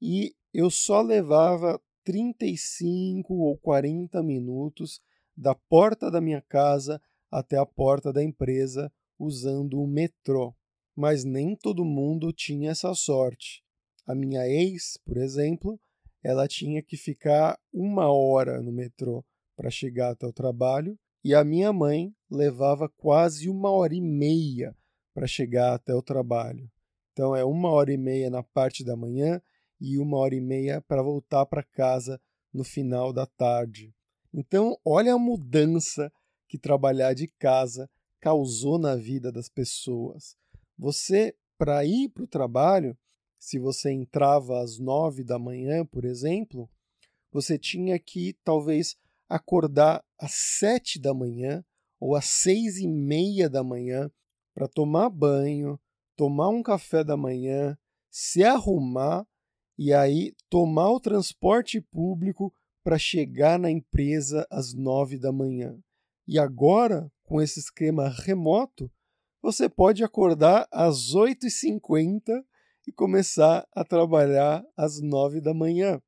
e 0.01 0.35
eu 0.53 0.69
só 0.69 1.01
levava 1.01 1.81
35 2.05 3.35
ou 3.35 3.57
40 3.59 4.23
minutos 4.23 5.01
da 5.37 5.55
porta 5.55 6.11
da 6.11 6.21
minha 6.21 6.41
casa 6.43 7.01
até 7.31 7.57
a 7.57 7.67
porta 7.67 8.13
da 8.13 8.23
empresa 8.23 8.93
usando 9.19 9.81
o 9.81 9.87
metrô. 9.87 10.55
Mas 10.95 11.25
nem 11.25 11.57
todo 11.57 11.85
mundo 11.85 12.33
tinha 12.33 12.71
essa 12.71 12.95
sorte. 12.95 13.63
A 14.07 14.15
minha 14.15 14.47
ex, 14.47 14.99
por 15.05 15.17
exemplo, 15.17 15.81
ela 16.23 16.47
tinha 16.47 16.83
que 16.83 16.97
ficar 16.97 17.59
uma 17.73 18.13
hora 18.13 18.61
no 18.61 18.73
metrô 18.73 19.25
para 19.57 19.71
chegar 19.71 20.11
até 20.11 20.27
o 20.27 20.33
trabalho 20.33 20.99
e 21.25 21.35
a 21.35 21.45
minha 21.45 21.73
mãe 21.73 22.15
levava 22.31 22.89
quase 22.89 23.49
uma 23.49 23.71
hora 23.71 23.95
e 23.95 24.01
meia 24.01 24.77
para 25.15 25.27
chegar 25.27 25.75
até 25.75 25.95
o 25.95 26.03
trabalho. 26.03 26.71
Então 27.13 27.35
é 27.37 27.45
uma 27.45 27.71
hora 27.71 27.93
e 27.93 27.97
meia 27.97 28.29
na 28.31 28.43
parte 28.43 28.85
da 28.85 28.97
manhã 28.97 29.41
e 29.83 29.99
uma 29.99 30.17
hora 30.19 30.37
e 30.37 30.41
meia 30.41 30.81
para 30.81 31.03
voltar 31.03 31.45
para 31.45 31.65
casa 31.65 32.21
no 32.55 32.63
final 32.63 33.13
da 33.13 33.27
tarde. 33.27 33.93
Então, 34.33 34.79
olha 34.85 35.15
a 35.15 35.19
mudança 35.19 36.13
que 36.49 36.57
trabalhar 36.57 37.15
de 37.15 37.27
casa 37.27 37.91
causou 38.21 38.79
na 38.79 38.95
vida 38.95 39.33
das 39.33 39.49
pessoas. 39.49 40.37
Você, 40.79 41.35
para 41.59 41.85
ir 41.85 42.11
para 42.11 42.23
o 42.23 42.29
trabalho, 42.29 42.97
se 43.41 43.59
você 43.59 43.91
entrava 43.91 44.63
às 44.63 44.79
nove 44.79 45.25
da 45.25 45.37
manhã, 45.37 45.85
por 45.85 46.05
exemplo, 46.05 46.71
você 47.33 47.59
tinha 47.59 47.99
que 47.99 48.37
talvez 48.45 48.97
acordar 49.29 50.05
às 50.17 50.33
sete 50.33 51.01
da 51.01 51.13
manhã 51.13 51.65
ou 51.99 52.15
às 52.15 52.27
seis 52.27 52.77
e 52.77 52.87
meia 52.87 53.51
da 53.51 53.65
manhã 53.65 54.09
para 54.55 54.69
tomar 54.69 55.11
banho, 55.11 55.81
tomar 56.17 56.51
um 56.51 56.63
café 56.63 57.03
da 57.03 57.17
manhã, 57.17 57.77
se 58.09 58.45
arrumar 58.45 59.27
e 59.85 59.93
aí 59.93 60.33
tomar 60.49 60.93
o 60.93 61.01
transporte 61.01 61.81
público 61.81 62.55
para 62.85 62.97
chegar 62.97 63.59
na 63.59 63.69
empresa 63.69 64.47
às 64.49 64.73
nove 64.73 65.19
da 65.19 65.33
manhã. 65.33 65.77
E 66.25 66.39
agora, 66.39 67.11
com 67.25 67.43
esse 67.43 67.59
esquema 67.59 68.09
remoto, 68.09 68.89
você 69.43 69.69
pode 69.69 70.05
acordar 70.05 70.69
às 70.71 71.13
8h50 71.13 72.45
e 72.87 72.93
começar 72.93 73.67
a 73.75 73.85
trabalhar 73.85 74.65
às 74.77 75.01
nove 75.01 75.41
da 75.41 75.53
manhã. 75.53 76.01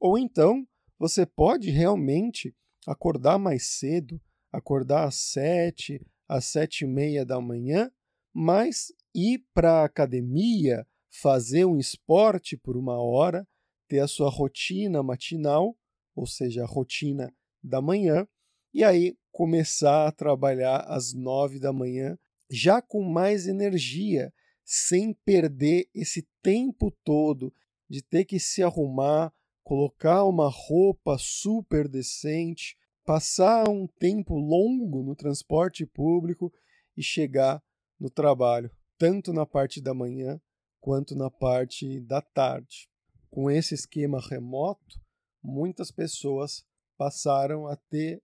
Ou 0.00 0.16
então, 0.16 0.64
você 0.96 1.26
pode 1.26 1.68
realmente 1.68 2.54
acordar 2.86 3.40
mais 3.40 3.76
cedo, 3.76 4.20
acordar 4.52 5.08
às 5.08 5.16
sete, 5.16 6.00
às 6.28 6.44
sete 6.44 6.84
e 6.84 6.86
meia 6.86 7.26
da 7.26 7.40
manhã, 7.40 7.90
mas 8.32 8.92
ir 9.12 9.44
para 9.52 9.80
a 9.80 9.84
academia, 9.84 10.86
fazer 11.20 11.64
um 11.64 11.78
esporte 11.78 12.56
por 12.56 12.76
uma 12.76 13.00
hora, 13.00 13.46
ter 13.88 14.00
a 14.00 14.08
sua 14.08 14.28
rotina 14.28 15.02
matinal, 15.02 15.76
ou 16.14 16.26
seja, 16.26 16.62
a 16.62 16.66
rotina 16.66 17.32
da 17.62 17.80
manhã, 17.80 18.26
e 18.72 18.84
aí 18.84 19.16
começar 19.32 20.06
a 20.06 20.12
trabalhar 20.12 20.80
às 20.80 21.14
nove 21.14 21.58
da 21.58 21.72
manhã, 21.72 22.18
já 22.50 22.82
com 22.82 23.02
mais 23.02 23.46
energia, 23.46 24.32
sem 24.64 25.14
perder 25.24 25.88
esse 25.94 26.26
tempo 26.42 26.90
todo 27.02 27.52
de 27.88 28.02
ter 28.02 28.24
que 28.24 28.38
se 28.38 28.62
arrumar, 28.62 29.32
colocar 29.62 30.24
uma 30.24 30.50
roupa 30.50 31.16
super 31.18 31.88
decente, 31.88 32.76
passar 33.04 33.68
um 33.68 33.86
tempo 33.86 34.34
longo 34.34 35.02
no 35.02 35.14
transporte 35.14 35.86
público 35.86 36.52
e 36.96 37.02
chegar 37.02 37.62
no 37.98 38.10
trabalho, 38.10 38.70
tanto 38.98 39.32
na 39.32 39.46
parte 39.46 39.80
da 39.80 39.94
manhã 39.94 40.40
quanto 40.80 41.14
na 41.14 41.30
parte 41.30 42.00
da 42.00 42.20
tarde. 42.20 42.88
Com 43.30 43.50
esse 43.50 43.74
esquema 43.74 44.20
remoto, 44.20 45.00
muitas 45.42 45.90
pessoas 45.90 46.64
passaram 46.96 47.66
a 47.66 47.76
ter 47.76 48.22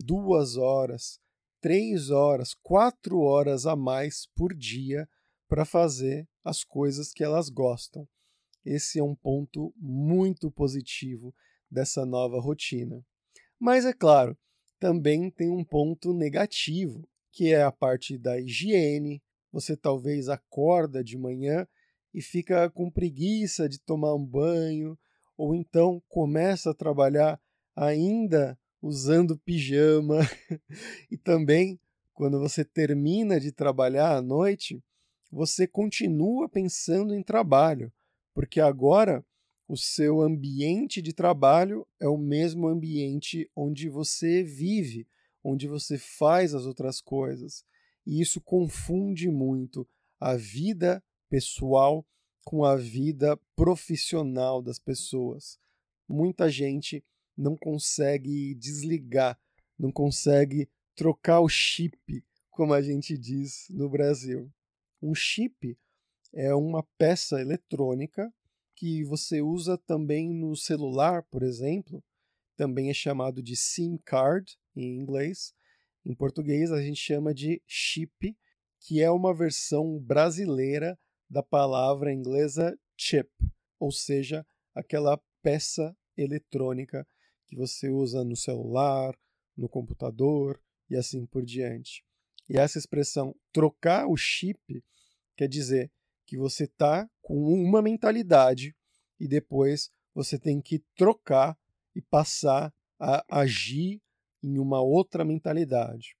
duas 0.00 0.56
horas, 0.56 1.20
três 1.60 2.10
horas, 2.10 2.54
quatro 2.54 3.20
horas 3.20 3.66
a 3.66 3.76
mais 3.76 4.26
por 4.34 4.54
dia 4.54 5.08
para 5.48 5.64
fazer 5.64 6.28
as 6.44 6.64
coisas 6.64 7.12
que 7.12 7.22
elas 7.22 7.48
gostam. 7.48 8.08
Esse 8.64 8.98
é 8.98 9.02
um 9.02 9.14
ponto 9.14 9.74
muito 9.76 10.50
positivo 10.50 11.34
dessa 11.70 12.06
nova 12.06 12.40
rotina. 12.40 13.04
Mas 13.58 13.84
é 13.84 13.92
claro, 13.92 14.36
também 14.78 15.30
tem 15.30 15.50
um 15.50 15.64
ponto 15.64 16.12
negativo, 16.12 17.08
que 17.30 17.52
é 17.52 17.62
a 17.62 17.72
parte 17.72 18.18
da 18.18 18.40
higiene. 18.40 19.22
Você 19.52 19.76
talvez 19.76 20.28
acorda 20.28 21.02
de 21.04 21.16
manhã 21.16 21.66
e 22.14 22.20
fica 22.20 22.68
com 22.70 22.90
preguiça 22.90 23.68
de 23.68 23.78
tomar 23.78 24.14
um 24.14 24.24
banho, 24.24 24.98
ou 25.36 25.54
então 25.54 26.02
começa 26.08 26.70
a 26.70 26.74
trabalhar 26.74 27.40
ainda 27.74 28.58
usando 28.80 29.38
pijama. 29.38 30.18
e 31.10 31.16
também, 31.16 31.80
quando 32.12 32.38
você 32.38 32.64
termina 32.64 33.40
de 33.40 33.52
trabalhar 33.52 34.16
à 34.16 34.22
noite, 34.22 34.82
você 35.30 35.66
continua 35.66 36.48
pensando 36.48 37.14
em 37.14 37.22
trabalho, 37.22 37.90
porque 38.34 38.60
agora 38.60 39.24
o 39.66 39.76
seu 39.76 40.20
ambiente 40.20 41.00
de 41.00 41.14
trabalho 41.14 41.86
é 41.98 42.06
o 42.06 42.18
mesmo 42.18 42.68
ambiente 42.68 43.50
onde 43.56 43.88
você 43.88 44.42
vive, 44.42 45.08
onde 45.42 45.66
você 45.66 45.96
faz 45.96 46.54
as 46.54 46.66
outras 46.66 47.00
coisas. 47.00 47.64
E 48.06 48.20
isso 48.20 48.40
confunde 48.40 49.30
muito 49.30 49.88
a 50.20 50.36
vida 50.36 51.02
pessoal 51.32 52.06
com 52.44 52.62
a 52.62 52.76
vida 52.76 53.38
profissional 53.56 54.60
das 54.60 54.78
pessoas. 54.78 55.58
Muita 56.06 56.50
gente 56.50 57.02
não 57.34 57.56
consegue 57.56 58.54
desligar, 58.54 59.40
não 59.78 59.90
consegue 59.90 60.68
trocar 60.94 61.40
o 61.40 61.48
chip, 61.48 62.22
como 62.50 62.74
a 62.74 62.82
gente 62.82 63.16
diz 63.16 63.66
no 63.70 63.88
Brasil. 63.88 64.52
Um 65.00 65.14
chip 65.14 65.74
é 66.34 66.54
uma 66.54 66.82
peça 66.98 67.40
eletrônica 67.40 68.30
que 68.76 69.02
você 69.02 69.40
usa 69.40 69.78
também 69.78 70.34
no 70.34 70.54
celular, 70.54 71.22
por 71.30 71.42
exemplo. 71.42 72.04
Também 72.58 72.90
é 72.90 72.94
chamado 72.94 73.42
de 73.42 73.56
SIM 73.56 73.96
card 74.04 74.54
em 74.76 75.00
inglês. 75.00 75.54
Em 76.04 76.14
português 76.14 76.70
a 76.70 76.82
gente 76.82 77.00
chama 77.00 77.32
de 77.32 77.62
chip, 77.66 78.36
que 78.78 79.00
é 79.00 79.10
uma 79.10 79.32
versão 79.32 79.98
brasileira 79.98 80.98
da 81.32 81.42
palavra 81.42 82.12
inglesa 82.12 82.78
chip, 82.94 83.30
ou 83.80 83.90
seja, 83.90 84.46
aquela 84.74 85.18
peça 85.42 85.96
eletrônica 86.14 87.08
que 87.46 87.56
você 87.56 87.88
usa 87.88 88.22
no 88.22 88.36
celular, 88.36 89.18
no 89.56 89.66
computador 89.66 90.62
e 90.90 90.94
assim 90.94 91.24
por 91.24 91.42
diante. 91.42 92.04
E 92.50 92.58
essa 92.58 92.78
expressão 92.78 93.34
trocar 93.50 94.06
o 94.06 94.14
chip 94.14 94.84
quer 95.34 95.48
dizer 95.48 95.90
que 96.26 96.36
você 96.36 96.64
está 96.64 97.08
com 97.22 97.34
uma 97.34 97.80
mentalidade 97.80 98.76
e 99.18 99.26
depois 99.26 99.90
você 100.14 100.38
tem 100.38 100.60
que 100.60 100.84
trocar 100.94 101.58
e 101.96 102.02
passar 102.02 102.74
a 103.00 103.24
agir 103.40 104.02
em 104.42 104.58
uma 104.58 104.82
outra 104.82 105.24
mentalidade. 105.24 106.14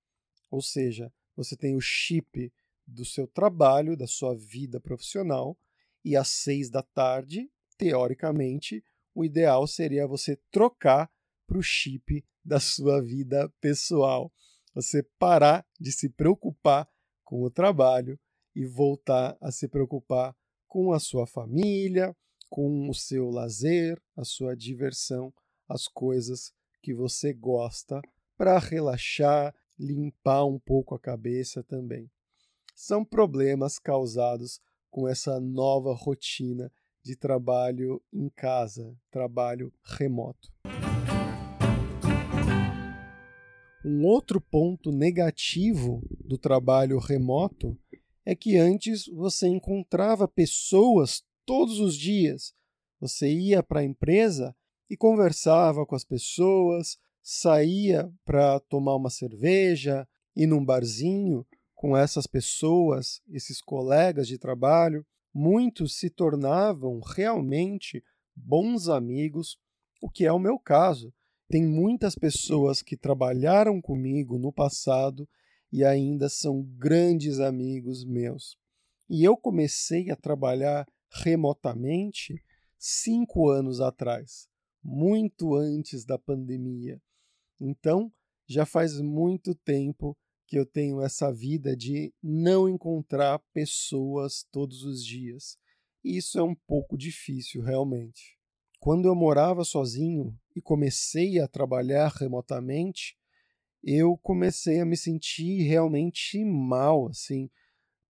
Ou 0.50 0.62
seja, 0.62 1.12
você 1.36 1.54
tem 1.54 1.76
o 1.76 1.82
chip 1.82 2.50
do 2.86 3.04
seu 3.04 3.26
trabalho, 3.26 3.96
da 3.96 4.06
sua 4.06 4.36
vida 4.36 4.80
profissional, 4.80 5.58
e 6.04 6.16
às 6.16 6.28
seis 6.28 6.68
da 6.68 6.82
tarde, 6.82 7.50
teoricamente, 7.76 8.84
o 9.14 9.24
ideal 9.24 9.66
seria 9.66 10.06
você 10.06 10.36
trocar 10.50 11.10
para 11.46 11.58
o 11.58 11.62
chip 11.62 12.24
da 12.44 12.58
sua 12.58 13.00
vida 13.00 13.48
pessoal. 13.60 14.32
Você 14.74 15.02
parar 15.18 15.66
de 15.78 15.92
se 15.92 16.08
preocupar 16.08 16.88
com 17.24 17.42
o 17.42 17.50
trabalho 17.50 18.18
e 18.54 18.64
voltar 18.64 19.36
a 19.40 19.52
se 19.52 19.68
preocupar 19.68 20.34
com 20.66 20.92
a 20.92 20.98
sua 20.98 21.26
família, 21.26 22.16
com 22.48 22.88
o 22.88 22.94
seu 22.94 23.30
lazer, 23.30 24.00
a 24.16 24.24
sua 24.24 24.56
diversão, 24.56 25.32
as 25.68 25.86
coisas 25.86 26.52
que 26.82 26.92
você 26.92 27.32
gosta 27.32 28.00
para 28.36 28.58
relaxar, 28.58 29.54
limpar 29.78 30.44
um 30.44 30.58
pouco 30.58 30.94
a 30.94 30.98
cabeça 30.98 31.62
também 31.62 32.10
são 32.74 33.04
problemas 33.04 33.78
causados 33.78 34.60
com 34.90 35.08
essa 35.08 35.40
nova 35.40 35.94
rotina 35.94 36.70
de 37.02 37.16
trabalho 37.16 38.00
em 38.12 38.28
casa, 38.28 38.96
trabalho 39.10 39.72
remoto. 39.82 40.52
Um 43.84 44.06
outro 44.06 44.40
ponto 44.40 44.92
negativo 44.92 46.02
do 46.24 46.38
trabalho 46.38 46.98
remoto 46.98 47.76
é 48.24 48.34
que 48.34 48.56
antes 48.56 49.06
você 49.08 49.48
encontrava 49.48 50.28
pessoas 50.28 51.24
todos 51.44 51.80
os 51.80 51.96
dias. 51.96 52.54
Você 53.00 53.28
ia 53.28 53.62
para 53.62 53.80
a 53.80 53.84
empresa 53.84 54.54
e 54.88 54.96
conversava 54.96 55.84
com 55.84 55.96
as 55.96 56.04
pessoas, 56.04 56.96
saía 57.20 58.12
para 58.24 58.60
tomar 58.60 58.94
uma 58.94 59.10
cerveja, 59.10 60.06
ir 60.36 60.46
num 60.46 60.64
barzinho 60.64 61.44
com 61.82 61.96
essas 61.96 62.28
pessoas, 62.28 63.20
esses 63.28 63.60
colegas 63.60 64.28
de 64.28 64.38
trabalho. 64.38 65.04
Muitos 65.34 65.98
se 65.98 66.08
tornavam 66.08 67.00
realmente 67.00 68.04
bons 68.36 68.88
amigos, 68.88 69.58
o 70.00 70.08
que 70.08 70.24
é 70.24 70.32
o 70.32 70.38
meu 70.38 70.60
caso. 70.60 71.12
Tem 71.48 71.66
muitas 71.66 72.14
pessoas 72.14 72.82
que 72.82 72.96
trabalharam 72.96 73.82
comigo 73.82 74.38
no 74.38 74.52
passado 74.52 75.28
e 75.72 75.84
ainda 75.84 76.28
são 76.28 76.62
grandes 76.62 77.40
amigos 77.40 78.04
meus. 78.04 78.56
E 79.10 79.24
eu 79.24 79.36
comecei 79.36 80.08
a 80.08 80.14
trabalhar 80.14 80.86
remotamente 81.10 82.40
cinco 82.78 83.50
anos 83.50 83.80
atrás, 83.80 84.48
muito 84.84 85.56
antes 85.56 86.04
da 86.04 86.16
pandemia. 86.16 87.02
Então, 87.60 88.12
já 88.46 88.64
faz 88.64 89.00
muito 89.00 89.52
tempo 89.52 90.16
que 90.52 90.58
eu 90.58 90.66
tenho 90.66 91.00
essa 91.00 91.32
vida 91.32 91.74
de 91.74 92.12
não 92.22 92.68
encontrar 92.68 93.38
pessoas 93.54 94.46
todos 94.52 94.84
os 94.84 95.02
dias. 95.02 95.56
E 96.04 96.18
isso 96.18 96.38
é 96.38 96.42
um 96.42 96.54
pouco 96.54 96.94
difícil, 96.94 97.62
realmente. 97.62 98.36
Quando 98.78 99.08
eu 99.08 99.14
morava 99.14 99.64
sozinho 99.64 100.38
e 100.54 100.60
comecei 100.60 101.40
a 101.40 101.48
trabalhar 101.48 102.08
remotamente, 102.08 103.16
eu 103.82 104.14
comecei 104.18 104.78
a 104.78 104.84
me 104.84 104.94
sentir 104.94 105.62
realmente 105.62 106.44
mal, 106.44 107.08
assim, 107.08 107.48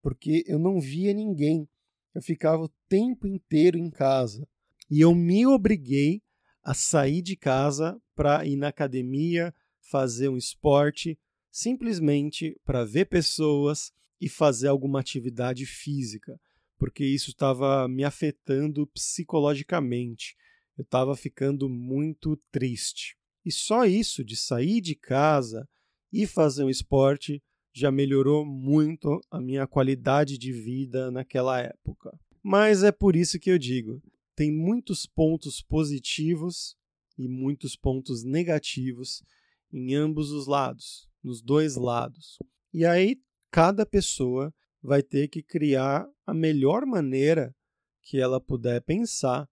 porque 0.01 0.43
eu 0.47 0.57
não 0.57 0.79
via 0.81 1.13
ninguém. 1.13 1.69
Eu 2.11 2.23
ficava 2.23 2.63
o 2.63 2.73
tempo 2.89 3.27
inteiro 3.27 3.77
em 3.77 3.91
casa. 3.91 4.47
E 4.89 4.99
eu 4.99 5.13
me 5.13 5.45
obriguei 5.45 6.23
a 6.63 6.73
sair 6.73 7.21
de 7.21 7.35
casa 7.35 8.01
para 8.15 8.43
ir 8.47 8.55
na 8.55 8.69
academia, 8.69 9.53
fazer 9.79 10.27
um 10.27 10.37
esporte, 10.37 11.19
simplesmente 11.51 12.55
para 12.63 12.85
ver 12.85 13.05
pessoas 13.05 13.91
e 14.19 14.29
fazer 14.29 14.67
alguma 14.67 14.99
atividade 14.99 15.65
física, 15.65 16.39
porque 16.77 17.03
isso 17.05 17.31
estava 17.31 17.87
me 17.87 18.03
afetando 18.03 18.87
psicologicamente. 18.87 20.35
Eu 20.77 20.83
estava 20.83 21.15
ficando 21.15 21.67
muito 21.67 22.37
triste. 22.51 23.15
E 23.45 23.51
só 23.51 23.85
isso 23.85 24.23
de 24.23 24.35
sair 24.35 24.81
de 24.81 24.95
casa 24.95 25.67
e 26.11 26.25
fazer 26.25 26.63
um 26.63 26.69
esporte 26.69 27.41
já 27.73 27.91
melhorou 27.91 28.45
muito 28.45 29.19
a 29.29 29.39
minha 29.39 29.65
qualidade 29.65 30.37
de 30.37 30.51
vida 30.51 31.09
naquela 31.09 31.59
época. 31.59 32.11
Mas 32.43 32.83
é 32.83 32.91
por 32.91 33.15
isso 33.15 33.39
que 33.39 33.49
eu 33.49 33.57
digo: 33.57 34.01
tem 34.35 34.51
muitos 34.51 35.05
pontos 35.05 35.61
positivos 35.61 36.75
e 37.17 37.27
muitos 37.27 37.75
pontos 37.75 38.23
negativos 38.23 39.23
em 39.71 39.95
ambos 39.95 40.31
os 40.31 40.47
lados, 40.47 41.07
nos 41.23 41.41
dois 41.41 41.75
lados. 41.75 42.37
E 42.73 42.85
aí 42.85 43.21
cada 43.49 43.85
pessoa 43.85 44.53
vai 44.81 45.03
ter 45.03 45.27
que 45.27 45.43
criar 45.43 46.07
a 46.25 46.33
melhor 46.33 46.85
maneira 46.85 47.55
que 48.01 48.19
ela 48.19 48.39
puder 48.41 48.81
pensar 48.81 49.47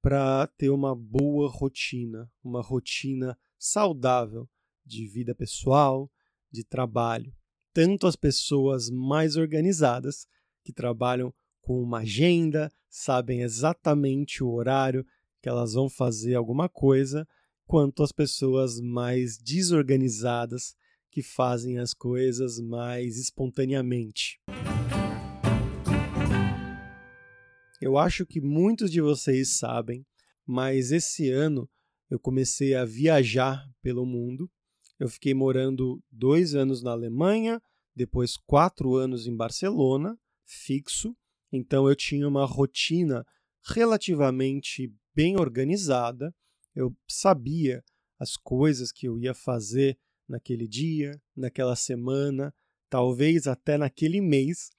para 0.00 0.46
ter 0.58 0.70
uma 0.70 0.96
boa 0.96 1.48
rotina, 1.48 2.30
uma 2.42 2.60
rotina 2.60 3.38
saudável 3.56 4.48
de 4.84 5.06
vida 5.06 5.34
pessoal, 5.34 6.10
de 6.50 6.64
trabalho. 6.64 7.32
Tanto 7.72 8.06
as 8.06 8.16
pessoas 8.16 8.90
mais 8.90 9.36
organizadas, 9.36 10.26
que 10.64 10.72
trabalham 10.72 11.32
com 11.60 11.80
uma 11.80 11.98
agenda, 11.98 12.70
sabem 12.88 13.42
exatamente 13.42 14.42
o 14.42 14.50
horário 14.50 15.06
que 15.40 15.48
elas 15.48 15.74
vão 15.74 15.88
fazer 15.88 16.34
alguma 16.34 16.68
coisa, 16.68 17.26
quanto 17.64 18.02
as 18.02 18.12
pessoas 18.12 18.80
mais 18.80 19.38
desorganizadas, 19.38 20.76
que 21.12 21.22
fazem 21.22 21.78
as 21.78 21.92
coisas 21.92 22.58
mais 22.58 23.18
espontaneamente. 23.18 24.40
Eu 27.78 27.98
acho 27.98 28.24
que 28.24 28.40
muitos 28.40 28.90
de 28.90 29.02
vocês 29.02 29.58
sabem, 29.58 30.06
mas 30.46 30.90
esse 30.90 31.28
ano 31.28 31.68
eu 32.08 32.18
comecei 32.18 32.74
a 32.74 32.86
viajar 32.86 33.62
pelo 33.82 34.06
mundo. 34.06 34.50
Eu 34.98 35.08
fiquei 35.08 35.34
morando 35.34 36.02
dois 36.10 36.54
anos 36.54 36.82
na 36.82 36.92
Alemanha, 36.92 37.60
depois 37.94 38.38
quatro 38.38 38.94
anos 38.94 39.26
em 39.26 39.36
Barcelona, 39.36 40.18
fixo. 40.46 41.14
Então 41.52 41.86
eu 41.86 41.94
tinha 41.94 42.26
uma 42.26 42.46
rotina 42.46 43.22
relativamente 43.66 44.90
bem 45.14 45.36
organizada. 45.36 46.34
Eu 46.74 46.96
sabia 47.06 47.84
as 48.18 48.34
coisas 48.34 48.90
que 48.90 49.06
eu 49.06 49.18
ia 49.18 49.34
fazer 49.34 49.98
naquele 50.28 50.66
dia, 50.66 51.20
naquela 51.36 51.76
semana, 51.76 52.54
talvez 52.88 53.46
até 53.46 53.76
naquele 53.76 54.20
mês. 54.20 54.70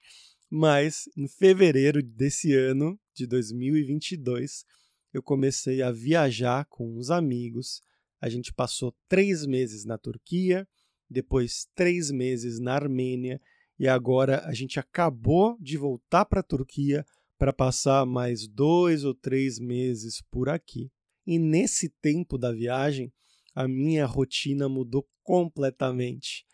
Mas 0.50 1.08
em 1.16 1.26
fevereiro 1.26 2.02
desse 2.02 2.54
ano, 2.54 2.98
de 3.14 3.26
2022, 3.26 4.64
eu 5.12 5.22
comecei 5.22 5.82
a 5.82 5.90
viajar 5.90 6.64
com 6.66 6.96
uns 6.96 7.10
amigos. 7.10 7.80
A 8.20 8.28
gente 8.28 8.52
passou 8.52 8.94
três 9.08 9.46
meses 9.46 9.84
na 9.84 9.98
Turquia, 9.98 10.66
depois 11.08 11.68
três 11.74 12.10
meses 12.10 12.58
na 12.58 12.74
Armênia 12.74 13.40
e 13.78 13.88
agora 13.88 14.44
a 14.46 14.52
gente 14.52 14.78
acabou 14.78 15.56
de 15.60 15.76
voltar 15.76 16.24
para 16.24 16.40
a 16.40 16.44
Turquia 16.44 17.04
para 17.36 17.52
passar 17.52 18.06
mais 18.06 18.46
dois 18.46 19.04
ou 19.04 19.14
três 19.14 19.58
meses 19.58 20.22
por 20.30 20.48
aqui. 20.48 20.90
E 21.26 21.38
nesse 21.38 21.88
tempo 21.88 22.38
da 22.38 22.52
viagem, 22.52 23.12
a 23.54 23.66
minha 23.66 24.06
rotina 24.06 24.68
mudou 24.68 25.06
completamente, 25.24 26.44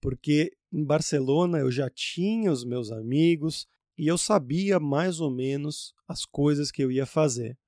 porque 0.00 0.52
em 0.72 0.84
Barcelona 0.84 1.58
eu 1.58 1.70
já 1.70 1.90
tinha 1.90 2.50
os 2.50 2.64
meus 2.64 2.90
amigos 2.90 3.66
e 3.98 4.06
eu 4.06 4.16
sabia 4.16 4.80
mais 4.80 5.20
ou 5.20 5.30
menos 5.30 5.92
as 6.08 6.24
coisas 6.24 6.70
que 6.70 6.82
eu 6.82 6.90
ia 6.90 7.04
fazer. 7.04 7.58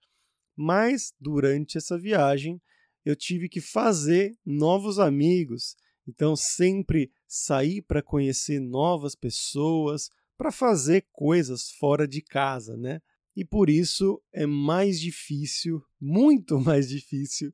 Mas 0.56 1.12
durante 1.20 1.76
essa 1.76 1.98
viagem 1.98 2.60
eu 3.04 3.16
tive 3.16 3.48
que 3.48 3.60
fazer 3.60 4.34
novos 4.46 4.98
amigos, 4.98 5.76
então 6.06 6.36
sempre 6.36 7.10
sair 7.26 7.82
para 7.82 8.02
conhecer 8.02 8.60
novas 8.60 9.14
pessoas, 9.14 10.08
para 10.38 10.52
fazer 10.52 11.06
coisas 11.12 11.70
fora 11.72 12.06
de 12.06 12.22
casa, 12.22 12.76
né? 12.76 13.00
E 13.34 13.44
por 13.44 13.70
isso 13.70 14.22
é 14.32 14.46
mais 14.46 15.00
difícil, 15.00 15.82
muito 16.00 16.58
mais 16.60 16.88
difícil, 16.88 17.52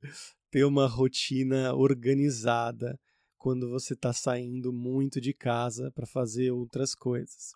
ter 0.50 0.64
uma 0.64 0.86
rotina 0.86 1.74
organizada 1.74 2.98
quando 3.36 3.68
você 3.68 3.94
está 3.94 4.12
saindo 4.12 4.72
muito 4.72 5.20
de 5.20 5.32
casa 5.32 5.90
para 5.92 6.06
fazer 6.06 6.50
outras 6.50 6.94
coisas. 6.94 7.52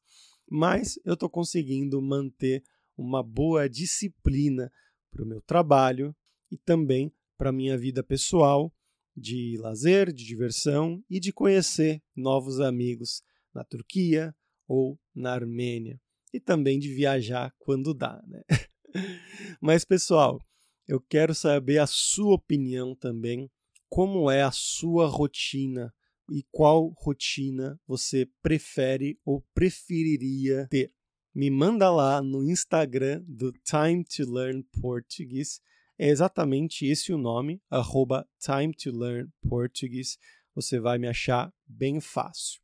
Mas 0.48 0.98
eu 1.04 1.14
estou 1.14 1.28
conseguindo 1.28 2.00
manter 2.00 2.62
uma 2.96 3.22
boa 3.22 3.68
disciplina 3.68 4.70
para 5.10 5.24
o 5.24 5.26
meu 5.26 5.40
trabalho 5.42 6.14
e 6.50 6.56
também 6.56 7.12
para 7.36 7.50
a 7.50 7.52
minha 7.52 7.76
vida 7.76 8.02
pessoal, 8.02 8.72
de 9.16 9.58
lazer, 9.58 10.12
de 10.12 10.24
diversão 10.24 11.02
e 11.10 11.20
de 11.20 11.32
conhecer 11.32 12.02
novos 12.16 12.60
amigos 12.60 13.22
na 13.54 13.64
Turquia 13.64 14.34
ou 14.66 14.98
na 15.14 15.32
Armênia. 15.32 16.00
E 16.32 16.40
também 16.40 16.78
de 16.78 16.94
viajar 16.94 17.52
quando 17.58 17.92
dá, 17.92 18.22
né? 18.26 18.42
Mas, 19.60 19.84
pessoal, 19.84 20.40
eu 20.86 21.00
quero 21.00 21.34
saber 21.34 21.78
a 21.78 21.86
sua 21.86 22.34
opinião 22.34 22.94
também 22.94 23.50
como 23.88 24.30
é 24.30 24.42
a 24.42 24.50
sua 24.50 25.06
rotina 25.06 25.94
e 26.30 26.42
qual 26.50 26.88
rotina 26.98 27.78
você 27.86 28.28
prefere 28.42 29.18
ou 29.24 29.44
preferiria 29.54 30.66
ter. 30.70 30.92
Me 31.34 31.50
manda 31.50 31.90
lá 31.90 32.20
no 32.20 32.42
Instagram 32.42 33.22
do 33.26 33.52
Time 33.52 34.04
to 34.04 34.30
Learn 34.30 34.64
Português. 34.80 35.60
É 35.98 36.08
exatamente 36.08 36.86
esse 36.86 37.12
o 37.12 37.18
nome, 37.18 37.60
arroba 37.70 38.26
Time 38.38 38.74
to 38.74 38.90
Learn 38.96 39.30
Português. 39.48 40.18
Você 40.54 40.80
vai 40.80 40.98
me 40.98 41.08
achar 41.08 41.52
bem 41.66 42.00
fácil. 42.00 42.60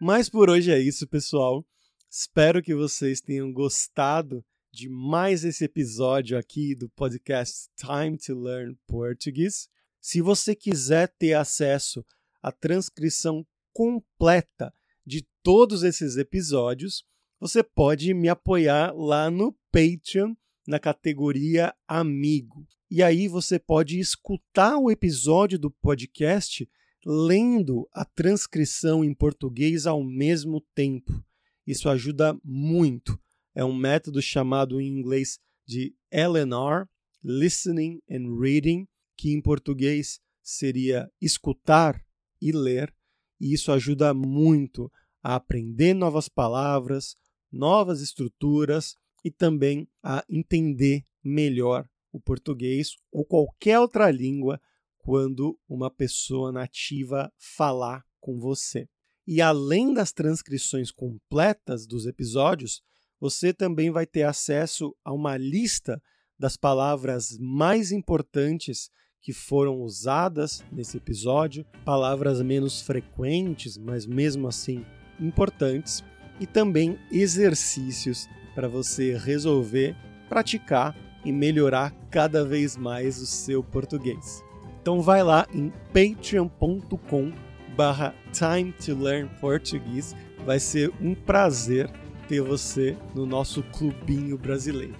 Mas 0.00 0.28
por 0.28 0.48
hoje 0.48 0.72
é 0.72 0.78
isso, 0.78 1.06
pessoal. 1.06 1.66
Espero 2.10 2.62
que 2.62 2.74
vocês 2.74 3.20
tenham 3.20 3.52
gostado 3.52 4.44
de 4.72 4.88
mais 4.88 5.44
esse 5.44 5.64
episódio 5.64 6.38
aqui 6.38 6.74
do 6.74 6.88
podcast 6.90 7.68
Time 7.76 8.16
to 8.16 8.38
Learn 8.38 8.78
Portuguese. 8.86 9.68
Se 10.00 10.20
você 10.20 10.54
quiser 10.54 11.08
ter 11.18 11.34
acesso 11.34 12.04
à 12.42 12.52
transcrição 12.52 13.46
completa 13.72 14.72
de 15.04 15.26
todos 15.42 15.82
esses 15.82 16.16
episódios, 16.16 17.04
você 17.40 17.62
pode 17.62 18.14
me 18.14 18.28
apoiar 18.28 18.92
lá 18.94 19.30
no 19.30 19.52
Patreon, 19.72 20.34
na 20.66 20.78
categoria 20.78 21.74
Amigo. 21.88 22.66
E 22.90 23.02
aí 23.02 23.26
você 23.28 23.58
pode 23.58 23.98
escutar 23.98 24.76
o 24.76 24.90
episódio 24.90 25.58
do 25.58 25.70
podcast 25.70 26.68
lendo 27.04 27.88
a 27.92 28.04
transcrição 28.04 29.04
em 29.04 29.14
português 29.14 29.86
ao 29.86 30.04
mesmo 30.04 30.60
tempo. 30.74 31.24
Isso 31.66 31.88
ajuda 31.88 32.38
muito. 32.44 33.18
É 33.60 33.64
um 33.64 33.76
método 33.76 34.22
chamado 34.22 34.80
em 34.80 34.88
inglês 34.88 35.38
de 35.66 35.94
LNR, 36.10 36.88
Listening 37.22 38.00
and 38.10 38.40
Reading, 38.40 38.88
que 39.18 39.34
em 39.34 39.42
português 39.42 40.18
seria 40.42 41.12
escutar 41.20 42.02
e 42.40 42.52
ler, 42.52 42.90
e 43.38 43.52
isso 43.52 43.70
ajuda 43.70 44.14
muito 44.14 44.90
a 45.22 45.34
aprender 45.34 45.92
novas 45.92 46.26
palavras, 46.26 47.16
novas 47.52 48.00
estruturas 48.00 48.96
e 49.22 49.30
também 49.30 49.86
a 50.02 50.24
entender 50.26 51.04
melhor 51.22 51.86
o 52.10 52.18
português 52.18 52.92
ou 53.12 53.26
qualquer 53.26 53.78
outra 53.78 54.10
língua 54.10 54.58
quando 54.96 55.60
uma 55.68 55.90
pessoa 55.90 56.50
nativa 56.50 57.30
falar 57.36 58.06
com 58.20 58.40
você. 58.40 58.88
E 59.26 59.42
além 59.42 59.92
das 59.92 60.14
transcrições 60.14 60.90
completas 60.90 61.86
dos 61.86 62.06
episódios, 62.06 62.82
você 63.20 63.52
também 63.52 63.90
vai 63.90 64.06
ter 64.06 64.22
acesso 64.22 64.94
a 65.04 65.12
uma 65.12 65.36
lista 65.36 66.00
das 66.38 66.56
palavras 66.56 67.36
mais 67.38 67.92
importantes 67.92 68.90
que 69.20 69.32
foram 69.32 69.82
usadas 69.82 70.64
nesse 70.72 70.96
episódio, 70.96 71.66
palavras 71.84 72.40
menos 72.40 72.80
frequentes, 72.80 73.76
mas 73.76 74.06
mesmo 74.06 74.48
assim 74.48 74.84
importantes, 75.20 76.02
e 76.40 76.46
também 76.46 76.98
exercícios 77.12 78.26
para 78.54 78.66
você 78.66 79.16
resolver, 79.18 79.94
praticar 80.28 80.96
e 81.22 81.30
melhorar 81.30 81.92
cada 82.10 82.42
vez 82.44 82.78
mais 82.78 83.20
o 83.20 83.26
seu 83.26 83.62
português. 83.62 84.42
Então 84.80 85.02
vai 85.02 85.22
lá 85.22 85.46
em 85.52 85.70
patreon.com 85.92 87.32
barra 87.76 88.14
time 88.32 88.72
to 88.72 88.94
learn 88.94 89.28
português. 89.40 90.14
Vai 90.46 90.58
ser 90.58 90.90
um 91.00 91.14
prazer 91.14 91.90
ter 92.30 92.40
você 92.40 92.96
no 93.12 93.26
nosso 93.26 93.60
clubinho 93.64 94.38
brasileiro. 94.38 94.94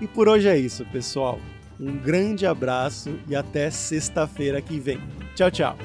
E 0.00 0.06
por 0.06 0.28
hoje 0.28 0.46
é 0.48 0.56
isso, 0.56 0.84
pessoal. 0.86 1.40
Um 1.80 1.96
grande 1.96 2.46
abraço 2.46 3.18
e 3.26 3.34
até 3.34 3.68
sexta-feira 3.72 4.62
que 4.62 4.78
vem. 4.78 5.00
Tchau, 5.34 5.50
tchau! 5.50 5.76